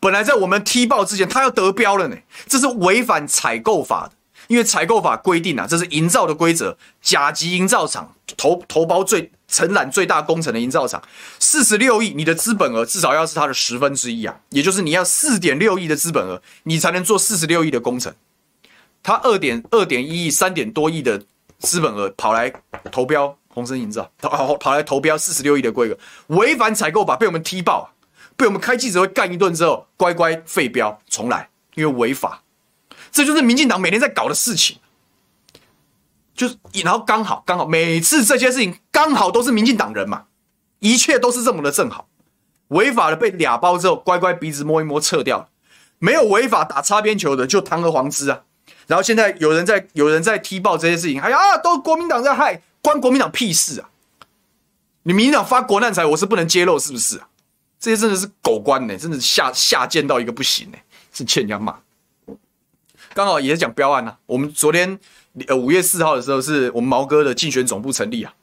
[0.00, 2.16] 本来在我们踢爆之前，他要得标了呢，
[2.48, 4.12] 这是违反采购法的，
[4.48, 11.00] 因为采购法规定啊，这是营造的规则，甲级营造厂投投包最承揽最大工程的营造厂，
[11.38, 18.12] 四十六亿，你的资本额至少要是它的十分之一啊，也就是你要四点六亿的资本额，你才能做四十六亿的工程。
[19.02, 21.22] 他二点二点一亿，三点多亿的。
[21.60, 22.52] 资本额跑来
[22.92, 27.90] 投标鸿升营造，跑跑来投标四十六亿的规格，违反采购法被我们踢爆，
[28.36, 32.44] 被我们开记者会干一顿之后，乖乖废标重来，因为违法。
[33.10, 34.76] 这就是民进党每天在搞的事情。
[36.32, 40.26] 就是然后刚好刚好每次这些事情刚好都是民进党人嘛，
[40.78, 42.06] 一切都是这么的正好，
[42.68, 45.48] 违法的被俩包之后乖乖鼻子摸一摸撤掉，
[45.98, 48.42] 没有违法打擦边球的就堂而皇之啊，
[48.88, 53.90] 然后现在有人在有人在踢爆这些事情，哎呀，都国民党在害，关国民党屁事啊！
[55.04, 57.28] 你民进党发国难财，我是不能揭露是不是啊？
[57.78, 60.78] 这些真的是狗官呢、真的是下下贱到一个不行呢、
[61.12, 61.78] 是欠人家骂。
[63.14, 64.98] 刚好也是讲标案、啊，我们昨天
[65.46, 68.34] 呃五月四号的时候，是我们毛哥的竞选总部成立啊。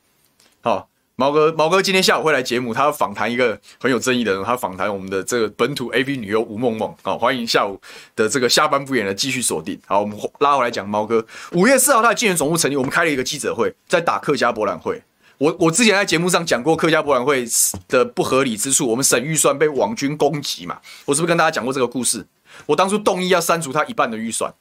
[0.61, 6.93] 好，毛哥毛哥今天下午会来节目，他要访谈一个很有争议的人，他访谈我们的这个本土 AV 女优吴梦梦。
[7.01, 7.79] 好，欢迎下午
[8.17, 9.79] 的这个下班不演的继续锁定。
[9.85, 15.01] 好，我们拉回来讲毛哥，五月四号他的竞选总部成立，我们开了一个记者会，在打客家博览会。
[15.37, 17.45] 我我之前在节目上讲过客家博览会
[17.87, 22.25] 的不合理之处，我们省预算被网军攻击嘛，我是不是跟大家讲过这个故事？
[22.65, 24.53] 我当初动议要删除他一半的预算，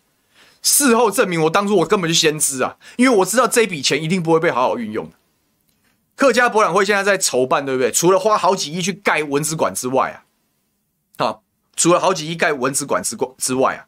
[0.63, 5.11] 事后证明我当初我根本就先知啊，因为我知道这笔钱一定不会被好好运用。
[6.17, 7.91] 客家博览会现在在筹办，对不对？
[7.91, 10.17] 除了花好几亿去盖文字馆之外啊，
[11.19, 11.43] 好，
[11.77, 13.87] 除了好几亿盖文字馆之之外啊，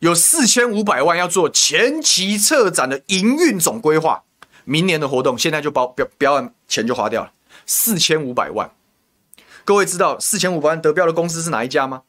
[0.00, 4.24] 有四千五百万要做前期策展的营运总规划。
[4.66, 7.32] 明年的活动现在就包标标案钱就花掉了
[7.66, 8.70] 四千五百万，
[9.64, 12.02] 各位知道四千五百万得标的公司是哪一家吗？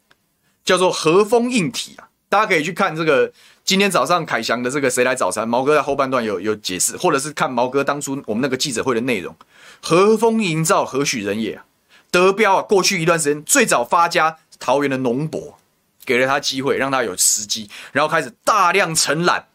[0.64, 3.32] 叫做和风硬体啊，大家可以去看这个
[3.64, 9.34] 今天早上凯翔的这个谁来早餐，毛哥在后半段有有解释，或者是看毛哥当初我们那个记者会的内容。
[9.82, 11.64] 和风营造何许人也啊？
[12.12, 12.62] 得标啊！
[12.62, 15.58] 过去一段时间最早发家桃园的农博，
[16.04, 19.48] 给了他机会，让他有时机，然后开始大量承揽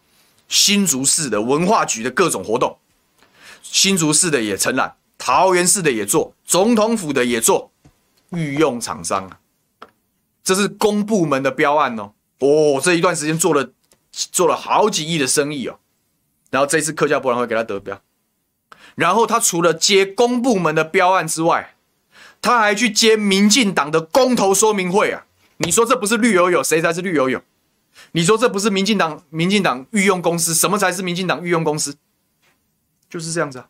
[0.49, 2.79] 新竹市的文化局的各种活动。
[3.61, 7.71] 新竹市的也承揽，桃园市的也做，总统府的也做，
[8.31, 9.39] 御用厂商啊，
[10.43, 12.13] 这是公部门的标案哦。
[12.41, 13.71] 哦，这一段时间做了
[14.11, 15.79] 做了好几亿的生意哦。
[16.51, 18.03] 然后这次客家博览会给他得标，
[18.97, 21.77] 然后他除了接公部门的标案之外，
[22.43, 25.27] 他还去接民进党的公投说明会啊。
[25.59, 27.41] 你说这不是绿油油，谁才是绿油油？
[28.13, 31.97] 你说这不是民进党民进党御用公司，什么才是民进党御用公司？
[33.09, 33.69] 就是这样子啊，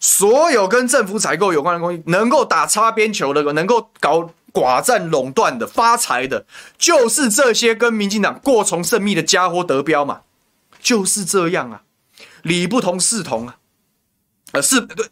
[0.00, 6.46] 所有跟政府采购有关的东西，能够打擦边球的，能够搞寡占垄断的、发财的，
[6.76, 10.22] 就是这些跟民进党过从甚密的家伙得标嘛，
[10.80, 11.82] 就是这样啊，
[12.42, 13.56] 理不同事同啊，
[14.52, 15.06] 呃，事对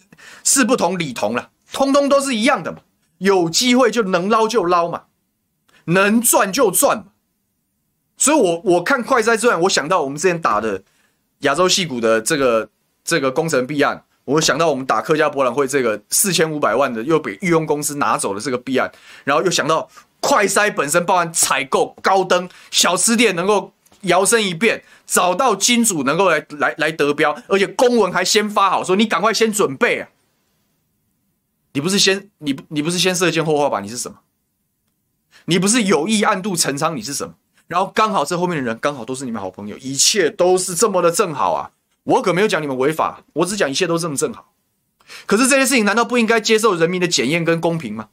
[0.45, 2.79] 事不同理同了，通通都是一样的嘛，
[3.19, 5.05] 有机会就能捞就捞嘛，
[5.85, 7.05] 能赚就赚嘛，
[8.17, 10.83] 所以我我看快哉之后，我想到我们之前打的
[11.41, 12.69] 亚洲戏骨的这个。
[13.03, 18.91] 这个工程弊案，我想到我们打客家博览会这个四千五百万的又被御用公司拿走了这个弊案，
[19.25, 19.89] 然后又想到
[20.21, 30.09] 快筛本身包含采购高登小吃店能够摇身一变找到金主能够来来来得标，而且公文还先发好，说你赶快先准备啊！
[31.73, 34.19] 你不是先你你不是先射箭后画靶，你是什么？
[35.47, 37.35] 你不是有意暗度陈仓，你是什么？
[37.67, 41.71] 然后刚好这后面的人刚好都是你们好朋友，一切都是这么的正好啊！
[42.11, 44.53] 我可没有讲你们违法，我只讲一切都这么正好。
[45.27, 48.09] 可是这些事情难道不应该接受人民的检验跟公平吗？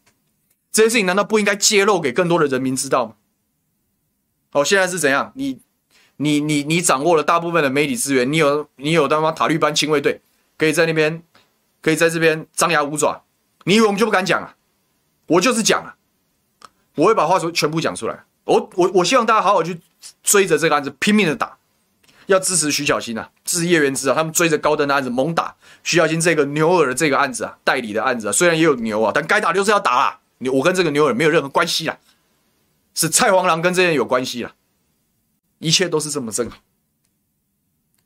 [0.72, 3.14] 这些事情难道不应该揭露给更多的人民知道吗？
[4.52, 5.32] 哦，现在是怎样？
[5.36, 5.60] 你、
[6.18, 10.22] 你、你、你掌握了大部分的媒体资源，你有、你有他妈塔利班亲卫队，
[10.58, 11.24] 可以在那边，
[11.82, 13.24] 可以在这边张牙舞爪。
[13.64, 14.56] 你以为我们就不敢讲啊？
[15.28, 15.98] 我就是讲啊！
[16.96, 18.26] 我会把话说全部讲出来。
[18.44, 19.80] 我、我、我希望大家好好去
[20.22, 21.58] 追着这个案子拼命的打。
[22.28, 30.20] 要支持徐小新啊，支持叶元之啊，他们追着高登的案子猛打徐小新这个牛耳的这个案子啊，代理的案子啊，虽然也有牛啊，但该打就是要打啊。
[30.54, 31.98] 我跟这个牛耳没有任何关系啦，
[32.94, 34.54] 是蔡黄狼跟这些人有关系啦，
[35.60, 36.58] 一切都是这么正好，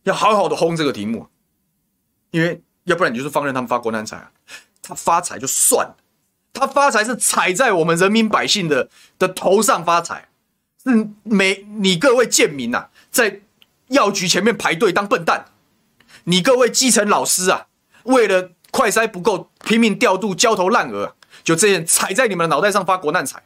[0.03, 1.28] 要好好的轰这个题目，
[2.30, 4.32] 因为要不然你就是放任他们发国难财啊，
[4.82, 5.97] 他发财就算了，
[6.53, 10.30] 他发财是踩在我们人民百姓的的头上发财，
[10.84, 13.41] 是每你各位贱民呐、啊，在。
[13.91, 15.45] 药局前面排队当笨蛋，
[16.25, 17.67] 你各位基层老师啊，
[18.03, 23.43] 为了快筛不够，拼命调度焦头烂额，就这样踩在你们的脑袋上发国难财，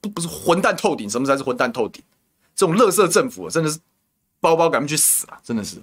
[0.00, 1.08] 不不是混蛋透顶？
[1.10, 2.02] 什么才是混蛋透顶？
[2.54, 3.78] 这种垃圾政府啊，真的是
[4.40, 5.40] 包包赶紧去死啊！
[5.44, 5.76] 真的是。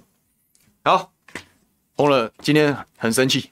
[0.84, 1.12] 好，
[1.96, 3.50] 红了，今天很生气，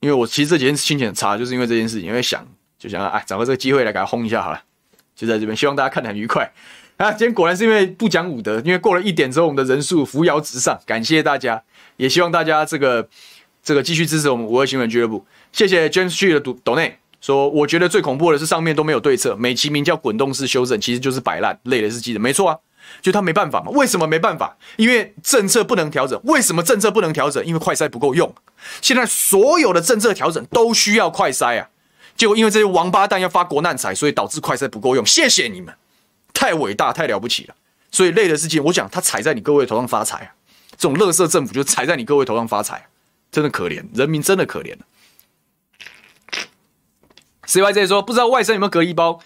[0.00, 2.46] 因为我其实这几天心情很差，就是因为这件事情，因为想
[2.78, 4.62] 就想哎，找个这个机会来给他轰一下好了，
[5.14, 6.52] 就在这边，希望大家看得很愉快。
[6.98, 11.62] 啊，今天果然是因为不讲武德，因为过了一点之后，我们的人数扶摇直上，感谢大家，
[11.96, 13.08] 也希望大家这个
[13.62, 15.24] 这个继续支持我们五二新闻俱乐部。
[15.52, 22.58] 谢谢 James G 的抖内说，我觉得最恐怖的是上面都没有对策，美其名叫滚动式修正，其实就是摆烂，累的是记者，没错啊。
[23.00, 23.70] 就他没办法嘛？
[23.70, 24.56] 为什么没办法？
[24.76, 26.20] 因为政策不能调整。
[26.24, 27.44] 为什么政策不能调整？
[27.46, 28.34] 因为快筛不够用。
[28.80, 31.68] 现在所有的政策调整都需要快筛啊！
[32.16, 35.06] 结果因为这些王八蛋要发国难财，所以导致快筛不够用。
[35.06, 35.72] 谢谢你们，
[36.38, 37.54] 太伟大，太了不起了。
[37.90, 40.30] 所以累的事情，我讲他踩在你各位头上发财啊！
[40.76, 42.86] 这种垃圾政府就踩在你各位头上发财，
[43.32, 44.76] 真的可怜，人民真的可怜。
[47.44, 49.18] CYZ 说不知道外甥有没有隔离包。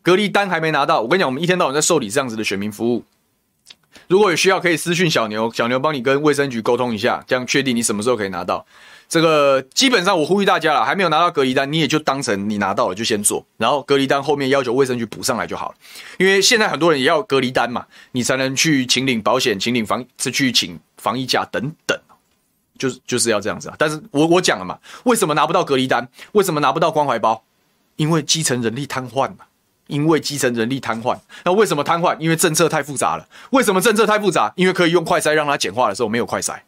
[0.00, 3.04] 隔离单还没拿到，我跟你讲，我们一天到晚在受理这样子的选民服务。
[4.08, 8.64] 如果有需要，可以私讯小牛，小牛帮你跟卫生局沟通一下，这样确定你什么时候可以拿到。
[9.08, 15.74] 这个基本上我呼吁大家了，还没有拿到隔离单，你也就当成你拿到了就先做，然后隔离单后面要求卫生局补上来就好了。
[16.18, 21.98] 因为现在很多人也要隔离单嘛，你才能去请领保险、请领防、去请防疫假等等，
[22.78, 23.76] 就是就是要这样子啊。
[23.78, 26.08] 但是我我讲了嘛，为什么拿不到隔离单？
[26.32, 27.44] 为什么拿不到关怀包？
[27.96, 29.46] 因为基层人力瘫痪嘛。
[29.86, 32.16] 因为基层人力瘫痪，那为什么瘫痪？
[32.18, 33.28] 因为政策太复杂了。
[33.50, 34.50] 为什么政策太复杂？
[34.56, 36.58] 因为可以用快筛让它简化的时候没有快筛，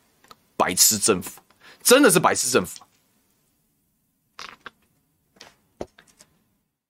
[0.55, 1.41] 白痴政府，
[1.87, 2.83] 真的是白痴政府。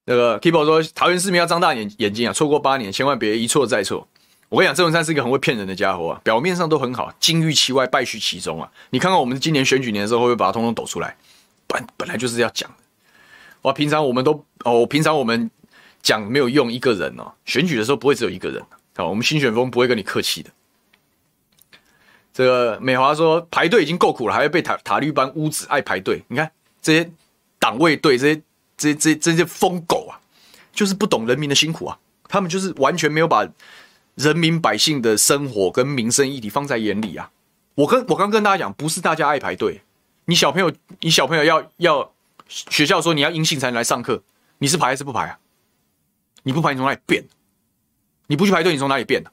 [0.06, 4.08] 那个 Kibo 说，桃园市民要张大眼眼睛啊，错过八年，千万别一错再错。
[4.48, 8.72] 我跟你讲，郑文灿是一个很会骗人的家伙啊，表面上都很好，金玉其外，败絮其中啊。
[8.88, 11.14] 你看看我们今年选举年的时候，会不会把它通通抖出来？
[11.66, 12.76] 本本来就是要讲的。
[13.62, 15.50] 哇，平常我们都哦，平常我们。
[16.02, 18.64] 讲没有用，一个人哦，选举的时候不会只有一个人。
[18.94, 20.50] 好，我们新选风不会跟你客气的。
[22.36, 26.22] 这个美华说排队已经够苦了，还要被塔塔利班污子爱排队。
[26.28, 27.10] 你看这些
[27.58, 28.42] 党卫队，这些
[28.76, 30.20] 这这这些疯狗啊，
[30.70, 31.98] 就是不懂人民的辛苦啊。
[32.28, 33.48] 他们就是完全没有把
[34.16, 37.30] 人民百姓的生活跟民生议题放在眼里啊。
[37.74, 39.80] 我跟我刚跟大家讲，不是大家爱排队，
[40.26, 40.70] 你小朋友
[41.00, 42.12] 你小朋友要要
[42.46, 44.22] 学校说你要阴性才能来上课，
[44.58, 45.38] 你是排还是不排啊？
[46.42, 47.24] 你不排，你从哪里变？
[48.26, 49.32] 你不去排队，你从哪里变的？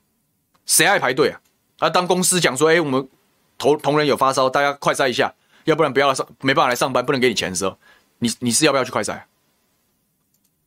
[0.66, 1.41] 谁爱排队啊？
[1.84, 3.09] 啊，当公司讲说，哎，我们
[3.57, 5.34] 同同仁有发烧，大家快筛一下，
[5.65, 7.77] 要不然不要上，没办法来上班，不能给你钱的时候，
[8.19, 9.23] 你你是要不要去快筛？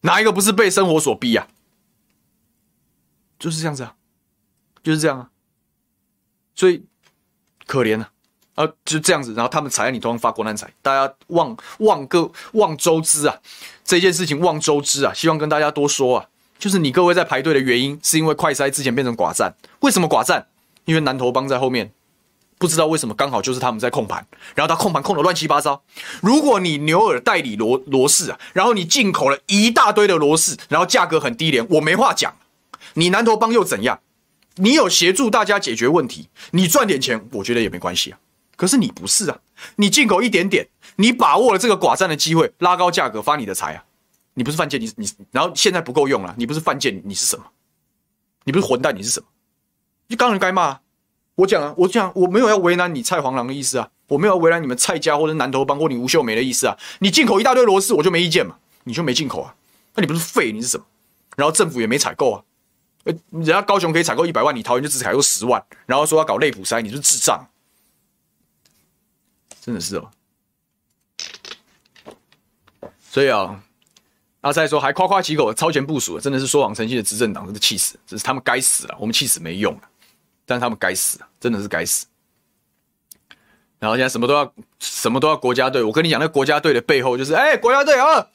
[0.03, 1.49] 哪一个不是被生活所逼呀？
[3.39, 3.95] 就是这样子啊，
[4.83, 5.31] 就是这样啊，
[6.55, 6.85] 所以
[7.67, 8.11] 可怜啊，
[8.57, 13.41] 啊，就这样子，然后他们踩在你头上发国难财，大家望望个望周知啊，
[13.85, 16.29] 这件事情望周知啊，希望跟大家多说啊。
[16.59, 19.55] 就是你各位在排队的原因，是因为快筛之前变成寡占。
[19.81, 20.47] 为什么寡占？
[20.87, 21.93] 因为南投帮在后面，
[22.59, 25.83] 不知道为什么刚好就是他们在控盘，然后他控盘控得乱七八糟。
[26.23, 32.35] 如果你牛耳代理罗罗氏啊，然后你进口了一大堆的罗氏，然后价格很低廉，我没话讲。
[32.95, 34.01] 你南投帮又怎样？
[34.57, 38.19] 你有协助大家解决问题，你赚点钱，我觉得也没关系啊。
[38.57, 39.39] 可是你不是啊，
[39.77, 40.67] 你进口一点点，
[40.97, 43.85] 你把握了这个寡占的机会，拉高价格发你的财啊。
[44.33, 47.45] 你不是犯贱，你你然后现在不够用了，你不是犯贱，你是什么？
[48.45, 49.27] 你不是混蛋，你是什么？
[50.09, 50.81] 你当然该骂。
[51.37, 56.77] 我讲啊，我讲，我没有要为难你蔡黄狼的意思啊，我没有要为难你们蔡家或者南投帮或你吴秀梅的意思啊。
[57.01, 59.55] 你进口一大堆螺丝，我就没意见嘛，你就没进口啊？
[59.95, 60.87] 那你不是废，你是什么？
[61.37, 62.43] 然后政府也没采购啊，
[63.05, 67.47] 人家高雄可以采购一百万，你桃园就只采购十万，然后说要搞类普筛，你是智障，
[69.61, 70.11] 真的是哦。
[73.11, 73.63] 所以啊。
[74.43, 77.99] 阿塞说还夸夸其口，超前部署，真的是说谎成性的执政党，真的气死！
[78.07, 79.81] 真是他们该死了，我们气死没用了，
[80.47, 82.07] 但他们该死，真的是该死。
[83.79, 85.83] 然后现在什么都要，什么都要国家队。
[85.83, 88.29] 我跟你讲，那国家队的背后就是，哎、国家队啊，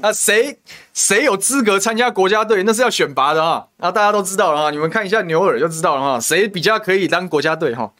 [0.00, 0.58] 那谁
[0.92, 2.64] 谁有资格参加国家队？
[2.64, 3.68] 那是要选拔的啊！
[3.76, 7.92] 啊，大家都知道了啊，你们看一下牛耳就知道了哈，谁比较可以当国家队哈？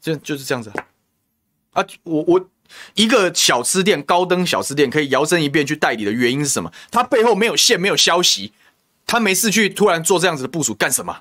[0.00, 0.72] 就就是这样子
[1.72, 2.48] 啊，我我。
[2.94, 6.72] 一个小吃店，高登小吃店可以摇身一变去代理的原因是什么？
[6.90, 8.54] 他背后没有线，没有消息，
[9.06, 11.20] 他没事去突然做这样子的部署干什么？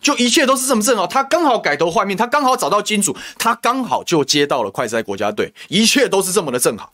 [0.00, 6.92] 就一切都是这么正好，他刚好改头换面，他刚好找到金主，他刚好就接到了快筛国家队，一切都是这么的正好。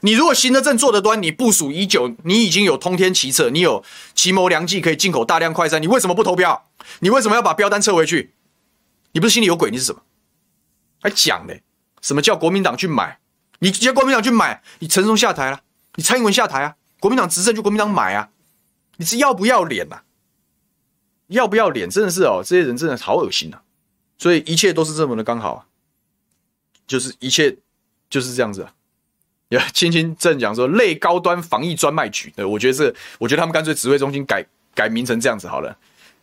[0.00, 3.82] 你如果行得正坐得端，你部署已久，你已经有通天奇策，你有
[4.14, 6.66] 奇谋良计可以进口大量快筛，你为什么不投标？
[7.00, 8.34] 你为什么要把标单撤回去？
[9.12, 9.70] 你不是心里有鬼？
[9.70, 10.02] 你是什么？
[11.00, 11.54] 还讲呢？
[12.02, 13.18] 什么叫国民党去买？
[13.60, 15.60] 你叫国民党去买，你陈松下台了，
[15.94, 16.74] 你蔡英文下台啊？
[17.00, 18.28] 国民党执政就国民党买啊？
[18.98, 20.02] 你是要不要脸呐？
[21.28, 21.88] 要不要脸？
[21.88, 23.58] 真的是哦，这些人真的好恶心呐！
[24.18, 25.66] 所以一切都是这么的刚好啊，
[26.86, 27.56] 就是一切
[28.08, 28.72] 就是这样子啊。
[29.50, 35.76] 呀，青青正讲说类高端防疫专卖局，对，我觉得这，我觉得他们干脆指挥中心改改名成这样子好了，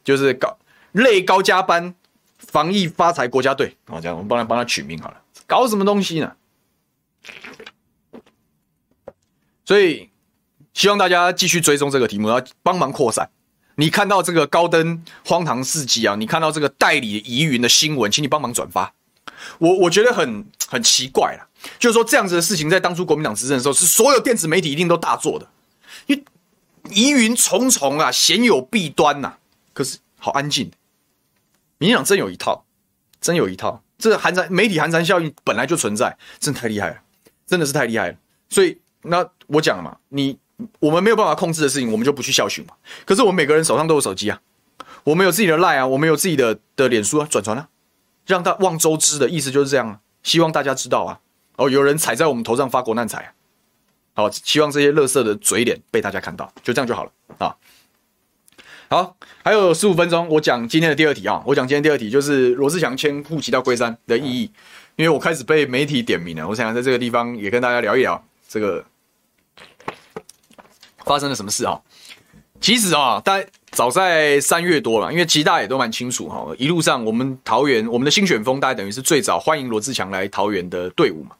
[0.04, 0.58] 就是高
[0.92, 1.96] 类高加班
[2.38, 5.22] 防疫发财国家队啊，这样我们帮他帮他取名好了。
[5.48, 6.36] 搞什么东西呢？
[9.64, 10.10] 所以
[10.74, 13.30] 希望大家继续追踪这个题目，要帮忙扩散
[13.76, 18.94] 你看到这个高登荒唐事迹啊，你看到这个代理疑云的新闻，请你帮忙转发。
[19.58, 21.48] 我我觉得很很奇怪啦，
[21.80, 25.48] 就是说这样子的事情在当初国民党执政的时候，是所有电子媒体一定都大做的，
[26.06, 26.24] 因为
[26.92, 29.38] 疑云重重啊，鲜有弊端呐、
[29.74, 30.72] 可是好安静，
[31.78, 32.66] 民进党真有一套，
[33.20, 33.82] 真有一套。
[33.98, 36.98] 这寒蝉媒体寒蝉效应本来就存在，真的太厉害了，
[37.48, 38.18] 真的是太厉害了。
[38.50, 40.38] 所以那我讲了嘛，你
[40.80, 42.74] 我们没有办法控制的事情，我们就不去教训嘛。
[43.06, 44.40] 可是我们每个人手上都有手机啊，
[45.04, 47.68] 我们有自己的 lie 啊，我们有自己的的脸书啊，转传啊，
[48.26, 51.20] 让他望周知的意思就是这样啊，希望大家知道啊。
[51.56, 53.34] 哦，有人踩在我们头上发国难财啊，
[54.14, 57.56] 好，希望这些垃圾的嘴脸被大家看到，就这样就好了啊。
[58.90, 61.42] 好，还有十五分钟，我讲今天的第二题啊。
[61.46, 64.52] 我讲今天第二题就是罗志祥迁户籍到龟山的意义，
[64.96, 66.48] 因为我开始被媒体点名了。
[66.48, 68.84] 我想在这个地方也跟大家聊一聊这个
[71.06, 71.80] 发生了什么事啊。
[72.62, 76.48] 其实啊，大概早在三月多了，因为其实大家也都蛮清楚哈。
[76.58, 81.36] 一路上我们桃园，我们的新选风大概等于是最早欢迎罗志强来桃园的队伍嘛。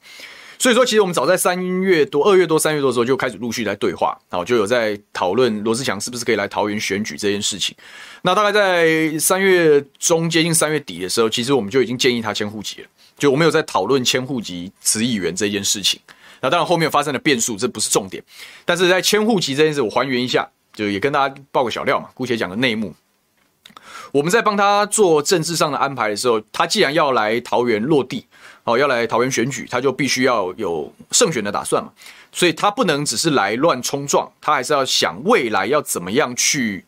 [0.60, 7.76] 所以说，其实我们早在三月多、二月多、三月多的时候就开始陆续在对话，然后就有在讨论罗志祥是不是可以来桃园选举这件事情。
[8.22, 12.88] 那大概在三月中接近三月底的时候，其实我们就已经建议他迁户籍了。
[13.18, 16.00] 就我们有在讨论迁户籍辞议员这件事情。
[16.44, 18.22] 那当然后面发生了变数，这不是重点。
[18.66, 22.94] 但是在迁户籍这件事，我还原一下，就也跟大家报个小料嘛，姑且讲个内幕。
[24.12, 28.28] 我们在帮他做政治上的安排的时候，他既然要来桃园落地。
[28.66, 31.92] 哦，要来桃园选举，他就必须要有胜选的打算嘛，
[32.32, 36.86] 所以他不能只是来乱冲撞，他还是要想未来要怎么样去，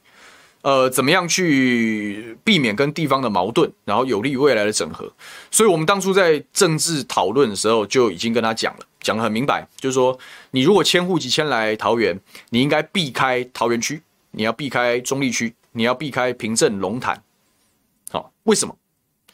[0.61, 5.11] 呃，怎么样去避免跟地方的矛盾，然后有利于未来的整合。
[5.51, 10.17] 所以我们当初在政治讨论的时候就已经跟他讲了，讲得很明白，就是说，
[10.51, 14.01] 你如果迁户籍迁来桃园，你应该避开桃园区，
[14.31, 17.23] 你要避开中坜区，你要避开平镇龙潭。
[18.11, 18.75] 好，为什么？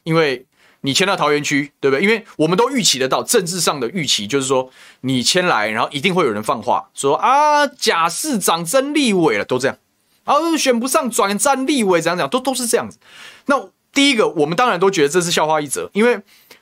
[0.03, 0.45] 因为。
[0.84, 2.03] 你迁到桃园区，对不对？
[2.03, 4.67] 因为我们都预期得到政治上的预期，就是说
[5.01, 9.78] 你迁来，然后一定会有人放话说啊，贾市长真立委了，都这样，
[10.24, 12.97] 啊，选不上转战立委，怎样怎样，都都是这样子。
[13.45, 16.19] 那第一个，我们当然都觉得这是笑话一则，因为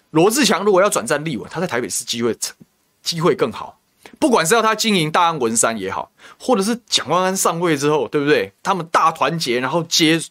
[0.10, 2.54] 罗志强如果要转战立委，他在台北市机会成
[3.02, 3.80] 机会更好，
[4.20, 8.52] 不管是要他经营大安文山也好，或者是蒋万安上位之后，对不对？
[8.64, 10.22] 他们大团结，然后接。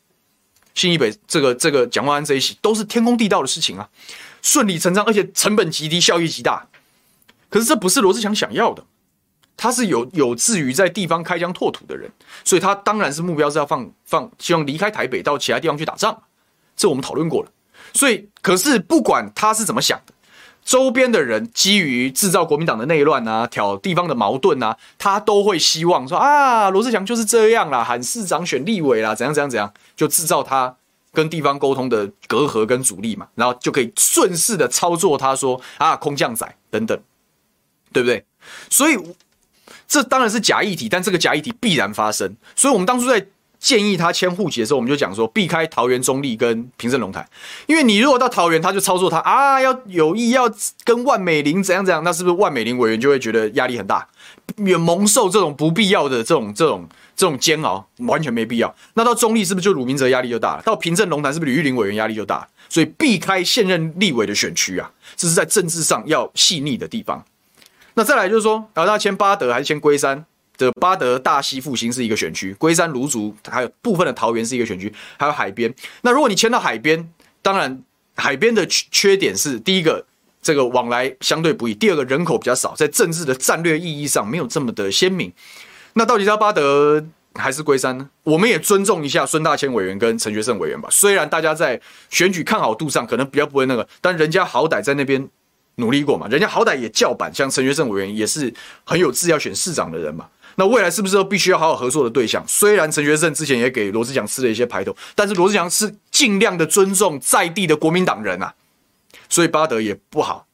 [0.75, 3.89] 新一北这个这个蒋万安这一席都是天公地道的事情啊，
[4.43, 6.69] 顺理成章，而且成本极低，效益极大。
[7.51, 8.85] 可是这不是罗志强想要的，
[9.57, 12.09] 他是有有志于在地方开疆拓土的人，
[12.45, 16.23] 所以他当然是目标是要放放，希望离开台北到其他地方去打仗。
[16.77, 17.51] 这我们讨论过了。
[17.93, 20.15] 所以，可是不管他是怎么想的。
[20.69, 30.77] 周边的人基于制造国民党的内乱啊，挑地方的矛盾啊，他都会希望说啊，罗志祥就是这样啦，喊市长选立委啦，怎样怎样怎样，就制造他
[31.15, 37.01] 跟地方沟通的隔阂跟阻力嘛，然后就可以顺势的操作他说啊，空降仔等等，
[37.91, 38.23] 对不对？
[38.69, 38.99] 所以
[39.87, 43.27] 这当然是假议题，但这个假议题必然发生，所以我们当初在。
[43.59, 47.29] 建议他迁户籍的时候，我们就讲说避开桃园中立跟平镇龙潭，
[47.67, 50.49] 因为你如果到桃园，他就操作他啊，要有意要
[50.85, 54.07] 跟万美玲怎样怎样，那是不是万美玲委员就会觉得压力很大，
[54.59, 58.75] 也蒙受这种不必要的这种这种这种煎熬，完全没必要。
[58.95, 60.63] 那到中立是不是就鲁明哲压力就大了？
[60.63, 62.47] 到平镇龙潭是不是吕玉玲委员压力就大？
[62.69, 67.25] 所以避开现任立委的选区啊，这是在政治上要细腻的地方。
[67.95, 70.25] 那再来就是说，然后他迁八德还是迁龟山？
[70.59, 75.73] 的八德、大溪、复兴是一个选区，龟山、芦竹还有部分的桃园是一个选区，还有海边。
[76.03, 77.09] 那如果你迁到海边，
[77.41, 77.83] 当然
[78.17, 80.05] 海边的缺点是：第一个，
[80.43, 85.33] 这个往来相对不易；第二个，人口比较少，在政治的战略意义上没有这么的鲜明。
[85.95, 87.05] 那到底是要八德
[87.35, 88.11] 还是龟山呢？
[88.25, 90.89] 我们也尊重一下孙大千委员跟陈学圣委员吧。
[90.91, 91.81] 虽然大家在
[92.11, 95.29] 选举看好度上可能比较不会那个，但人家好歹在那边
[95.77, 98.53] 努力过嘛，人家好歹也叫板，像陈学圣委员也是
[98.83, 100.27] 很有志要选市长的人嘛。
[100.61, 102.45] 那未来是不是都必须要好好合作的对象？
[102.49, 108.53] 虽然陈学圣之前也给罗志祥吃了一些排头，但是罗志祥是尽量的尊重在地的国民党人啊，
[109.29, 110.47] 所以巴德也不好。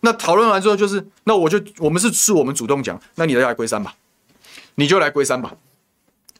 [0.00, 3.96] 那讨论完之后，就是那我就我们是是我们主动讲，那你来归山吧，
[4.76, 5.52] 你就来归山吧。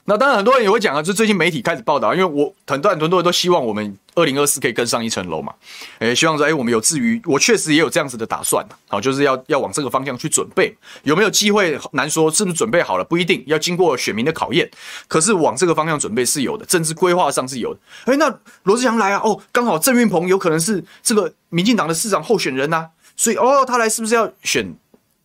[0.08, 5.52] 那当然，很多人也会讲啊，就最近媒体开始报道，因为我很多很多人都希望我们二零二四可以更上一层楼嘛，
[5.98, 14.70] 诶，希望说，诶，我们有至于，我确实也有这样子的打算，好，就是要要往这个方向去准备，有没有机会难说，是不是准备好了不一定，要经过选民的考验，
[15.08, 17.80] 可是往这个方向准备是有的，政治规划上是有的。
[18.06, 24.74] 诶，那罗志祥来啊，哦，刚好郑运鹏有可能是这个民进党的市长候选人呐、啊，所以哦，他来是不是要选，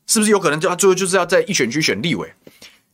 [0.08, 2.30] 是不是有可能就他最后就是要在一选区选立委？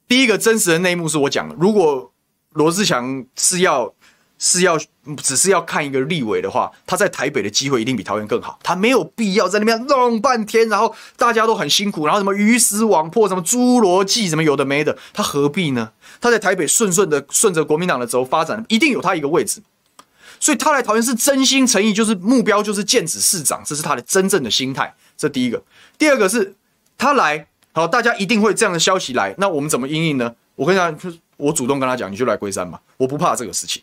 [0.09, 2.11] 第一个真实的内幕是我讲的，如果
[2.53, 3.93] 罗志祥是要
[4.39, 4.75] 是要
[5.21, 8.57] 只是要看一个立委的话，他在台北的机会一定比桃园更好。
[8.63, 15.91] 他没有必要在那边弄半天，然后大家都很辛苦，然后什么鱼死网破，什么侏罗纪，什么有的没的，他何必呢？
[16.19, 19.61] 他在台北顺顺的顺着国民党的轴发展，一定有他一个位置。
[20.39, 24.95] 所以他来桃园是真心诚意，就是目标就是剑指市长，这是他的真正的心态。
[25.15, 25.61] 这第一个，
[25.97, 26.55] 第二个是
[26.97, 27.45] 他来
[27.79, 30.35] 好，大家一定会这样的消息来，那我们怎么应应呢？
[30.57, 33.81] 我跟你讲，就是我主动跟他讲，你就来龟山嘛，我不怕这个事情。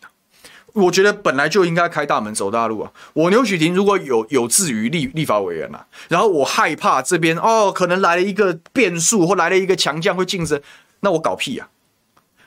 [0.73, 2.91] 我觉得本来就应该开大门走大路啊！
[3.13, 10.61] 我牛许庭如果有有志于立立法委员啊，然后我害怕这边哦，可能来了一个变数或来了一个强将会竞争，
[10.99, 11.67] 那我搞屁啊！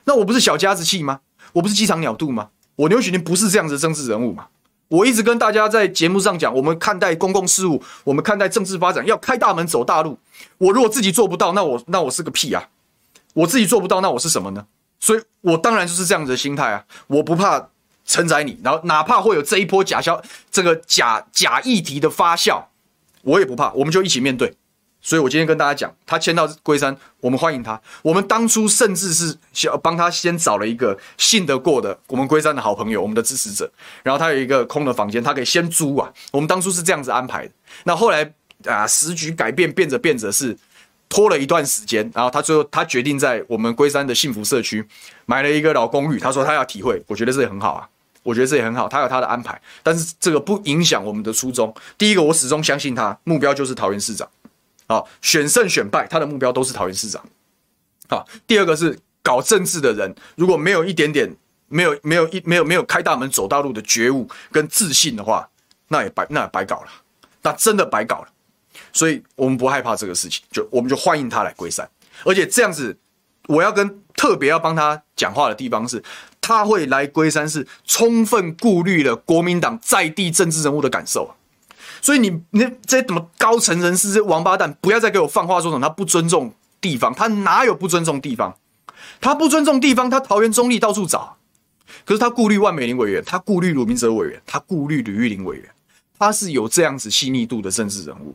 [0.04, 1.18] 那我不是小家子气吗？
[1.54, 2.50] 我不是鸡肠鸟肚吗？
[2.76, 4.46] 我牛许庭不是这样子的政治人物吗？
[4.86, 10.16] 我一直跟大家在节目上讲，我们看待公共事务，我们看待政治发展要开大门走大路。
[10.58, 12.68] 我如果自己做不到，那我那我是个屁啊！
[13.34, 14.66] 我自己做不到，那我是什么呢？
[14.98, 16.84] 所以我当然就是这样子的心态啊！
[17.06, 17.68] 我不怕。
[18.06, 20.20] 承载你，然后哪怕会有这一波假消，
[20.50, 22.60] 这个假假议题的发酵，
[23.22, 24.52] 我也不怕，我们就一起面对。
[25.00, 27.80] 所以我今天跟大家讲，他迁到龟山，我们欢迎他。
[28.02, 33.70] 我们当初甚至是想帮他先找了一个信得过的我们龟山的好朋友，我们的支持者。
[34.02, 36.12] 然后他有一个空的房间，他可以先租啊。
[36.32, 37.52] 我们当初是这样子安排的。
[37.84, 38.34] 那后来
[38.64, 40.56] 啊，时局改变，变着变着是
[41.08, 44.86] 拖了一段时间，然后他最后他决定在我们龟山的幸福社区
[45.26, 46.18] 买了一个老公寓。
[46.18, 47.88] 他说他要体会，我觉得这也很好啊。
[48.22, 51.74] 我觉得这也很好，他有他的安排，但是这个不影响我们的初衷。
[51.96, 54.28] 第一个，我始终相信他目标就是桃园市长，
[54.88, 57.24] 啊，选胜选败，他的目标都是桃园市长，
[58.08, 58.22] 啊。
[58.46, 61.34] 第二个是搞政治的人，如果没有一点点，
[61.68, 65.48] 没有没有一没有没有开大门走大路的觉悟跟自信的话，
[65.88, 66.88] 那也白那也白搞了，
[67.40, 68.28] 那真的白搞了。
[68.92, 71.88] 所以我们不害怕这个事情，就我们就欢迎他来龟山，
[72.24, 72.96] 而且这样子，
[73.48, 76.02] 我要跟特别要帮他讲话的地方是。
[76.42, 81.32] 他会来龟山，是充分顾虑了国民党在地政治人物的感受，
[82.00, 88.56] 所以你你这些怎么高层人士这王八蛋，不要再给我放话说什么他不尊重地方，他哪有不尊重地方？
[89.20, 91.36] 他不尊重地方，他桃园中立到处找，
[92.04, 95.68] 可是他顾虑万美玲委员，他顾虑鲁明哲委员，他顾虑吕玉玲委员，
[96.18, 98.34] 他是有这样子细腻度的政治人物，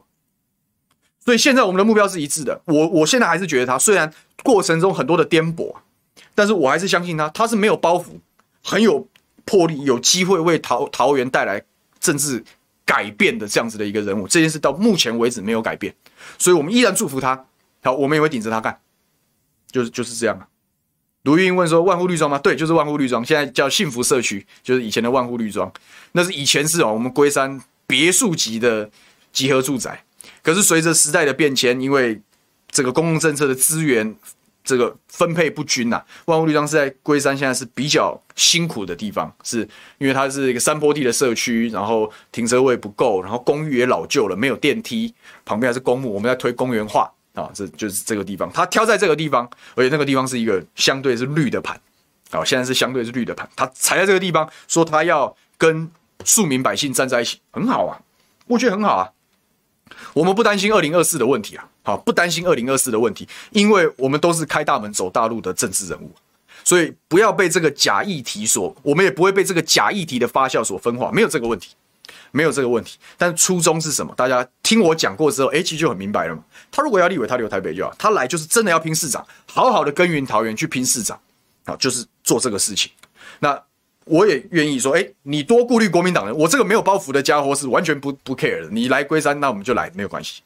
[1.25, 2.61] 所以现在我们的目标是一致的。
[2.65, 4.13] 我我现在还是觉得他虽然
[4.43, 5.75] 过程中很多的颠簸。
[6.37, 8.07] 但是我还是相信他，他是没有包袱，
[8.61, 9.07] 很有
[9.45, 11.61] 魄力，有机会为桃桃园带来
[12.01, 12.43] 政治
[12.85, 14.27] 改变的这样子的一个人物。
[14.27, 15.95] 这件事到目前为止没有改变，
[16.37, 17.45] 所以我们依然祝福他。
[17.83, 18.77] 好，我们也会顶着他干，
[19.71, 20.47] 就是就是这样啊。
[21.23, 25.71] 卢玉英问说：“万户绿庄吗？”对，就是万户绿庄，现在叫幸福社区，就是以前的万户绿庄。
[26.11, 28.89] 那是以前是哦，我们龟山别墅级的
[29.31, 30.03] 集合住宅。
[30.43, 32.21] 可是随着时代的变迁，因为
[32.69, 34.15] 这个公共政策的资源。
[34.67, 39.59] 这个分配不均呐、万物绿庄是在龟山，现在是比较辛苦的地方，是
[39.99, 45.13] 因为它是一个山坡地的社区，然后停车位不够，然后公寓也老旧了，没有电梯，
[45.45, 51.79] 旁边还是公墓，我们在推公园化啊，这就是这个地方，它挑在这个地方，而且那个地方是一个相对是绿的盘，
[52.31, 55.87] 啊，现在是相对是绿的盘，它踩在这个地方，说它要跟
[56.23, 58.01] 庶民百姓站在一起，很好啊，
[58.47, 59.11] 我觉得很好啊。
[60.13, 66.11] 我们不担心二零二四的问题啊，好，不担心二零二四的问题，因为我们都是开大门走大路的政治人物，
[66.63, 71.75] 所以不要被这个假议题所，我们也不会被这个假议题的发酵所分化，没有这个问题，
[72.31, 72.97] 没有这个问题。
[73.17, 74.13] 但初衷是什么？
[74.15, 76.43] 大家听我讲过之后，哎，其实就很明白了嘛。
[76.71, 81.19] 他如果要立委，他留台北就好，他来就是真的要拼市长，好好的耕耘桃园去拼市长，
[81.65, 82.91] 啊，就是做这个事情。
[83.39, 83.61] 那。
[84.05, 88.69] 我也愿意说，哎，你多顾虑国民党人，我这个没有包袱的家伙是完全不不 care 的。
[88.71, 90.41] 你来龟山，那我们就来，没有关系，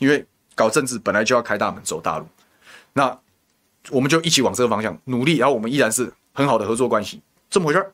[0.00, 2.26] 因为搞政治本来就要开大门走大路，
[2.92, 3.16] 那
[3.90, 7.92] 我们就一起往这个方向努力，然后我们依然是很好的合作关系，这么回事儿，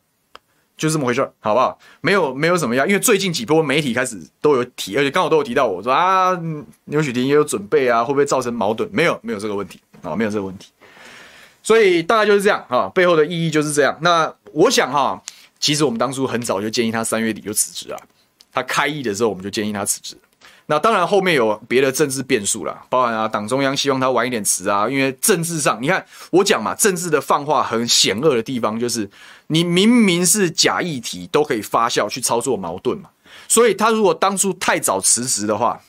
[0.78, 1.78] 就这么回事儿，好不好？
[2.00, 6.32] 没有没有什么样，因为最近几波媒体开始都有提，而且刚好都有提到我说啊，
[6.86, 8.88] 牛煦庭也有准备啊，会不会造成矛盾？
[8.90, 10.70] 没有，没有这个问题啊，没有这个问题。
[11.62, 13.96] 所以大概就是这样啊，背后的意义就是这样。
[14.00, 15.22] 那我想哈，
[15.59, 17.98] 其实我们当初很早就建议他三月底就辞职啊。
[18.53, 20.16] 他开议的时候，我们就建议他辞职。
[20.66, 29.11] 那当然后面有别的政治变数啦，包含啊党中央希望他晚一点辞啊，因为政治上你看我讲嘛，政治的放话很险恶的地方就是
[29.48, 33.11] 你明明是假议题都可以发酵去操作矛盾嘛。
[33.48, 35.80] 所以他如果当初太早辞职的话，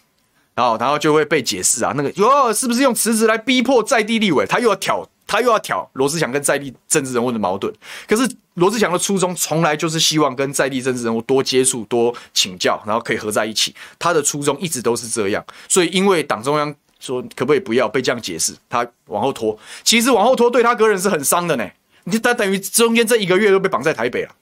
[0.56, 4.46] 然后然后就会被解释啊，那个哟是不是用辞职来逼迫在地立委？
[4.46, 5.08] 他又要挑。
[5.34, 7.74] 他又要挑罗志祥跟在地政治人物的矛盾，
[8.08, 13.74] 可是罗志祥的初衷从来就是希望跟在地政治人物多接触、多请教，然后可以合在一起。
[13.98, 19.58] 他的初衷一直都是这样，所以因为党中央说可不可以不要被这样解释，他往后拖。
[19.84, 21.68] 其实往后拖对他个人是很伤的呢，
[22.04, 24.36] 你他等于中间这一个月都被绑在台北了。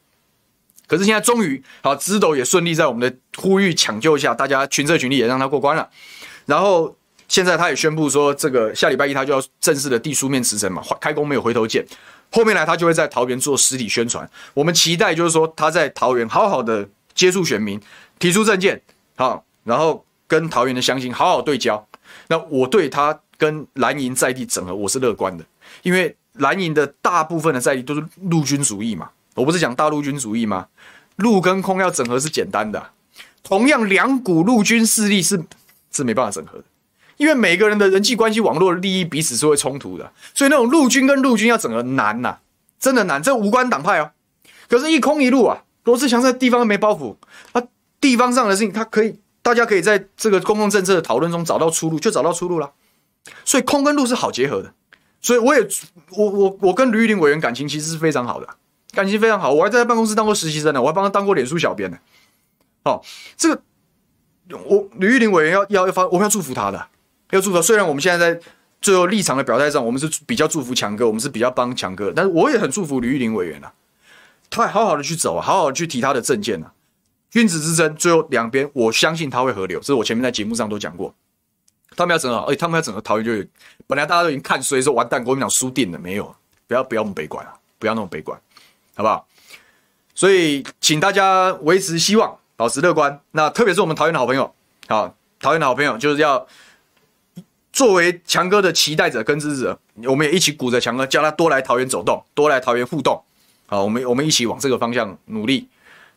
[0.87, 5.89] 可是现在终于，好，直斗也顺利在我们的呼吁抢救下，大家群策群力也让他过关了。
[6.45, 6.93] 然后
[7.31, 11.81] 现在他也宣布说，这个下礼拜一他就要正式的递书面辞呈嘛，开工没有回头箭。
[12.29, 14.29] 后面来他就会在桃园做实体宣传。
[14.53, 17.79] 我们期待就是说他在桃园好好的接触选民，
[18.19, 18.81] 提出政见，
[19.15, 21.87] 好，然后跟桃园的乡亲好好对焦。
[22.27, 25.45] 那我对他跟蓝营在地整合，我是乐观的，
[25.83, 29.09] 因为蓝营的大部分的在地都是陆军主义嘛。
[29.35, 30.67] 我不是讲大陆军主义吗？
[31.15, 32.89] 陆跟空要整合是简单的，
[33.41, 35.41] 同样两股陆军势力是
[35.93, 36.63] 是没办法整合的，
[37.21, 42.37] 因为每个人的人际关系网络的利益彼此是会冲突的，所以那种陆军跟陆军要整合难呐，
[42.79, 44.09] 真的难，这无关党派哦。
[44.67, 47.15] 可是，一空一陆啊，罗志强在地方没包袱，
[47.53, 47.61] 他
[47.99, 52.71] 地方上的事情，他可以，大家可以在这个公共政策的讨论中找到出路，就找到出路了。
[53.45, 54.73] 所以，空跟陆是好结合的。
[55.21, 55.67] 所以，我也，
[56.17, 58.47] 我我我跟吕玉玲委员感情其实是非常好的。
[58.93, 61.97] 感情非常好，我还在他办公室当过实习生呢，我还帮他当过脸书小编呢。
[62.85, 62.99] 哦，
[63.37, 63.61] 这个
[64.65, 66.87] 我吕玉玲委员要要要发，我们要祝福他的，
[67.31, 67.61] 要祝福。
[67.61, 68.39] 虽然我们现在在
[68.81, 73.73] 最后立场的表态上，我们是比较祝福强哥，我们是比较帮强哥，但是我也很祝福吕玉玲委员啊，
[74.49, 76.71] 他好好的去走啊，好好的去提他的政见啊。
[77.29, 81.13] 君子之争，最后两边我相信他会合流，这是我前面在节目上都讲过。
[81.95, 83.45] 他们要整合，哎，他们要整合桃园就有，
[83.87, 86.35] 本来大家都已经看衰说完蛋，国民党输定了，没有，
[86.67, 88.37] 不要不要那么悲观啊，不要那么悲观。
[88.93, 89.25] 好不好？
[90.13, 93.17] 所以请大家维持希望，保持乐观。
[93.31, 94.53] 那特别是我们桃园的好朋友，
[94.87, 96.45] 好，桃园的好朋友就是要
[97.71, 103.21] 作为强哥的期待者跟支持者，我们也一起鼓着强哥，叫他多来桃园走动，多来桃园互动。
[103.67, 105.67] 好，我们我们一起往这个方向努力。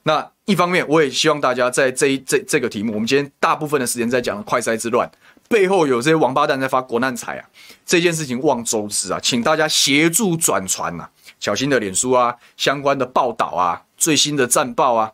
[0.02, 5.11] 那一方面，我也希望大家在这一这这个题目，我们今天大部分的时间在讲快筛之乱，
[5.48, 7.48] 背后有这些王八蛋在发国难财啊，
[7.86, 11.09] 这件事情望周知啊，请大家协助转传呐。
[11.40, 15.12] 小新的脸书啊，相关的报道啊，最新的战报啊，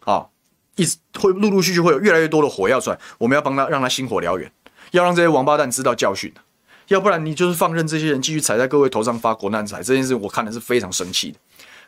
[0.00, 0.30] 好、
[0.74, 4.50] 一直会陆陆续续会有越来越多的火药出来，我们要帮他让他星火燎原，
[4.92, 6.32] 要让这些王八蛋知道教训，
[6.88, 11.38] 要不然你就是放任这些人继续踩在各位头上发国难财，这件事我看的是非常生气的。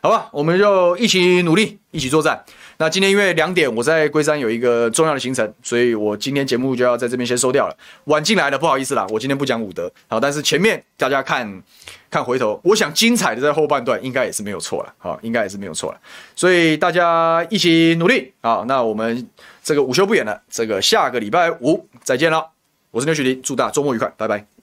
[0.01, 2.43] 好吧，我们就一起努力，一起作战。
[2.77, 7.75] 那今天因为两点我在龟山有一个重要的行程，所以我今天节目就要在这边先收掉了。
[8.03, 9.91] 晚进来的不好意思啦，我今天不讲武德。
[10.07, 11.63] 好，但是前面大家看
[12.11, 14.93] 看回头，我想精彩的在后半段应该也是没有错了。
[14.99, 15.99] 好，应该也是没有错了。
[16.35, 18.31] 所以大家一起努力。
[18.41, 19.27] 好，那我们
[19.63, 22.54] 这个午休不远了，这个下个礼拜五再见了。
[22.95, 24.54] 我是牛雪迪，祝大家周末愉快，拜拜。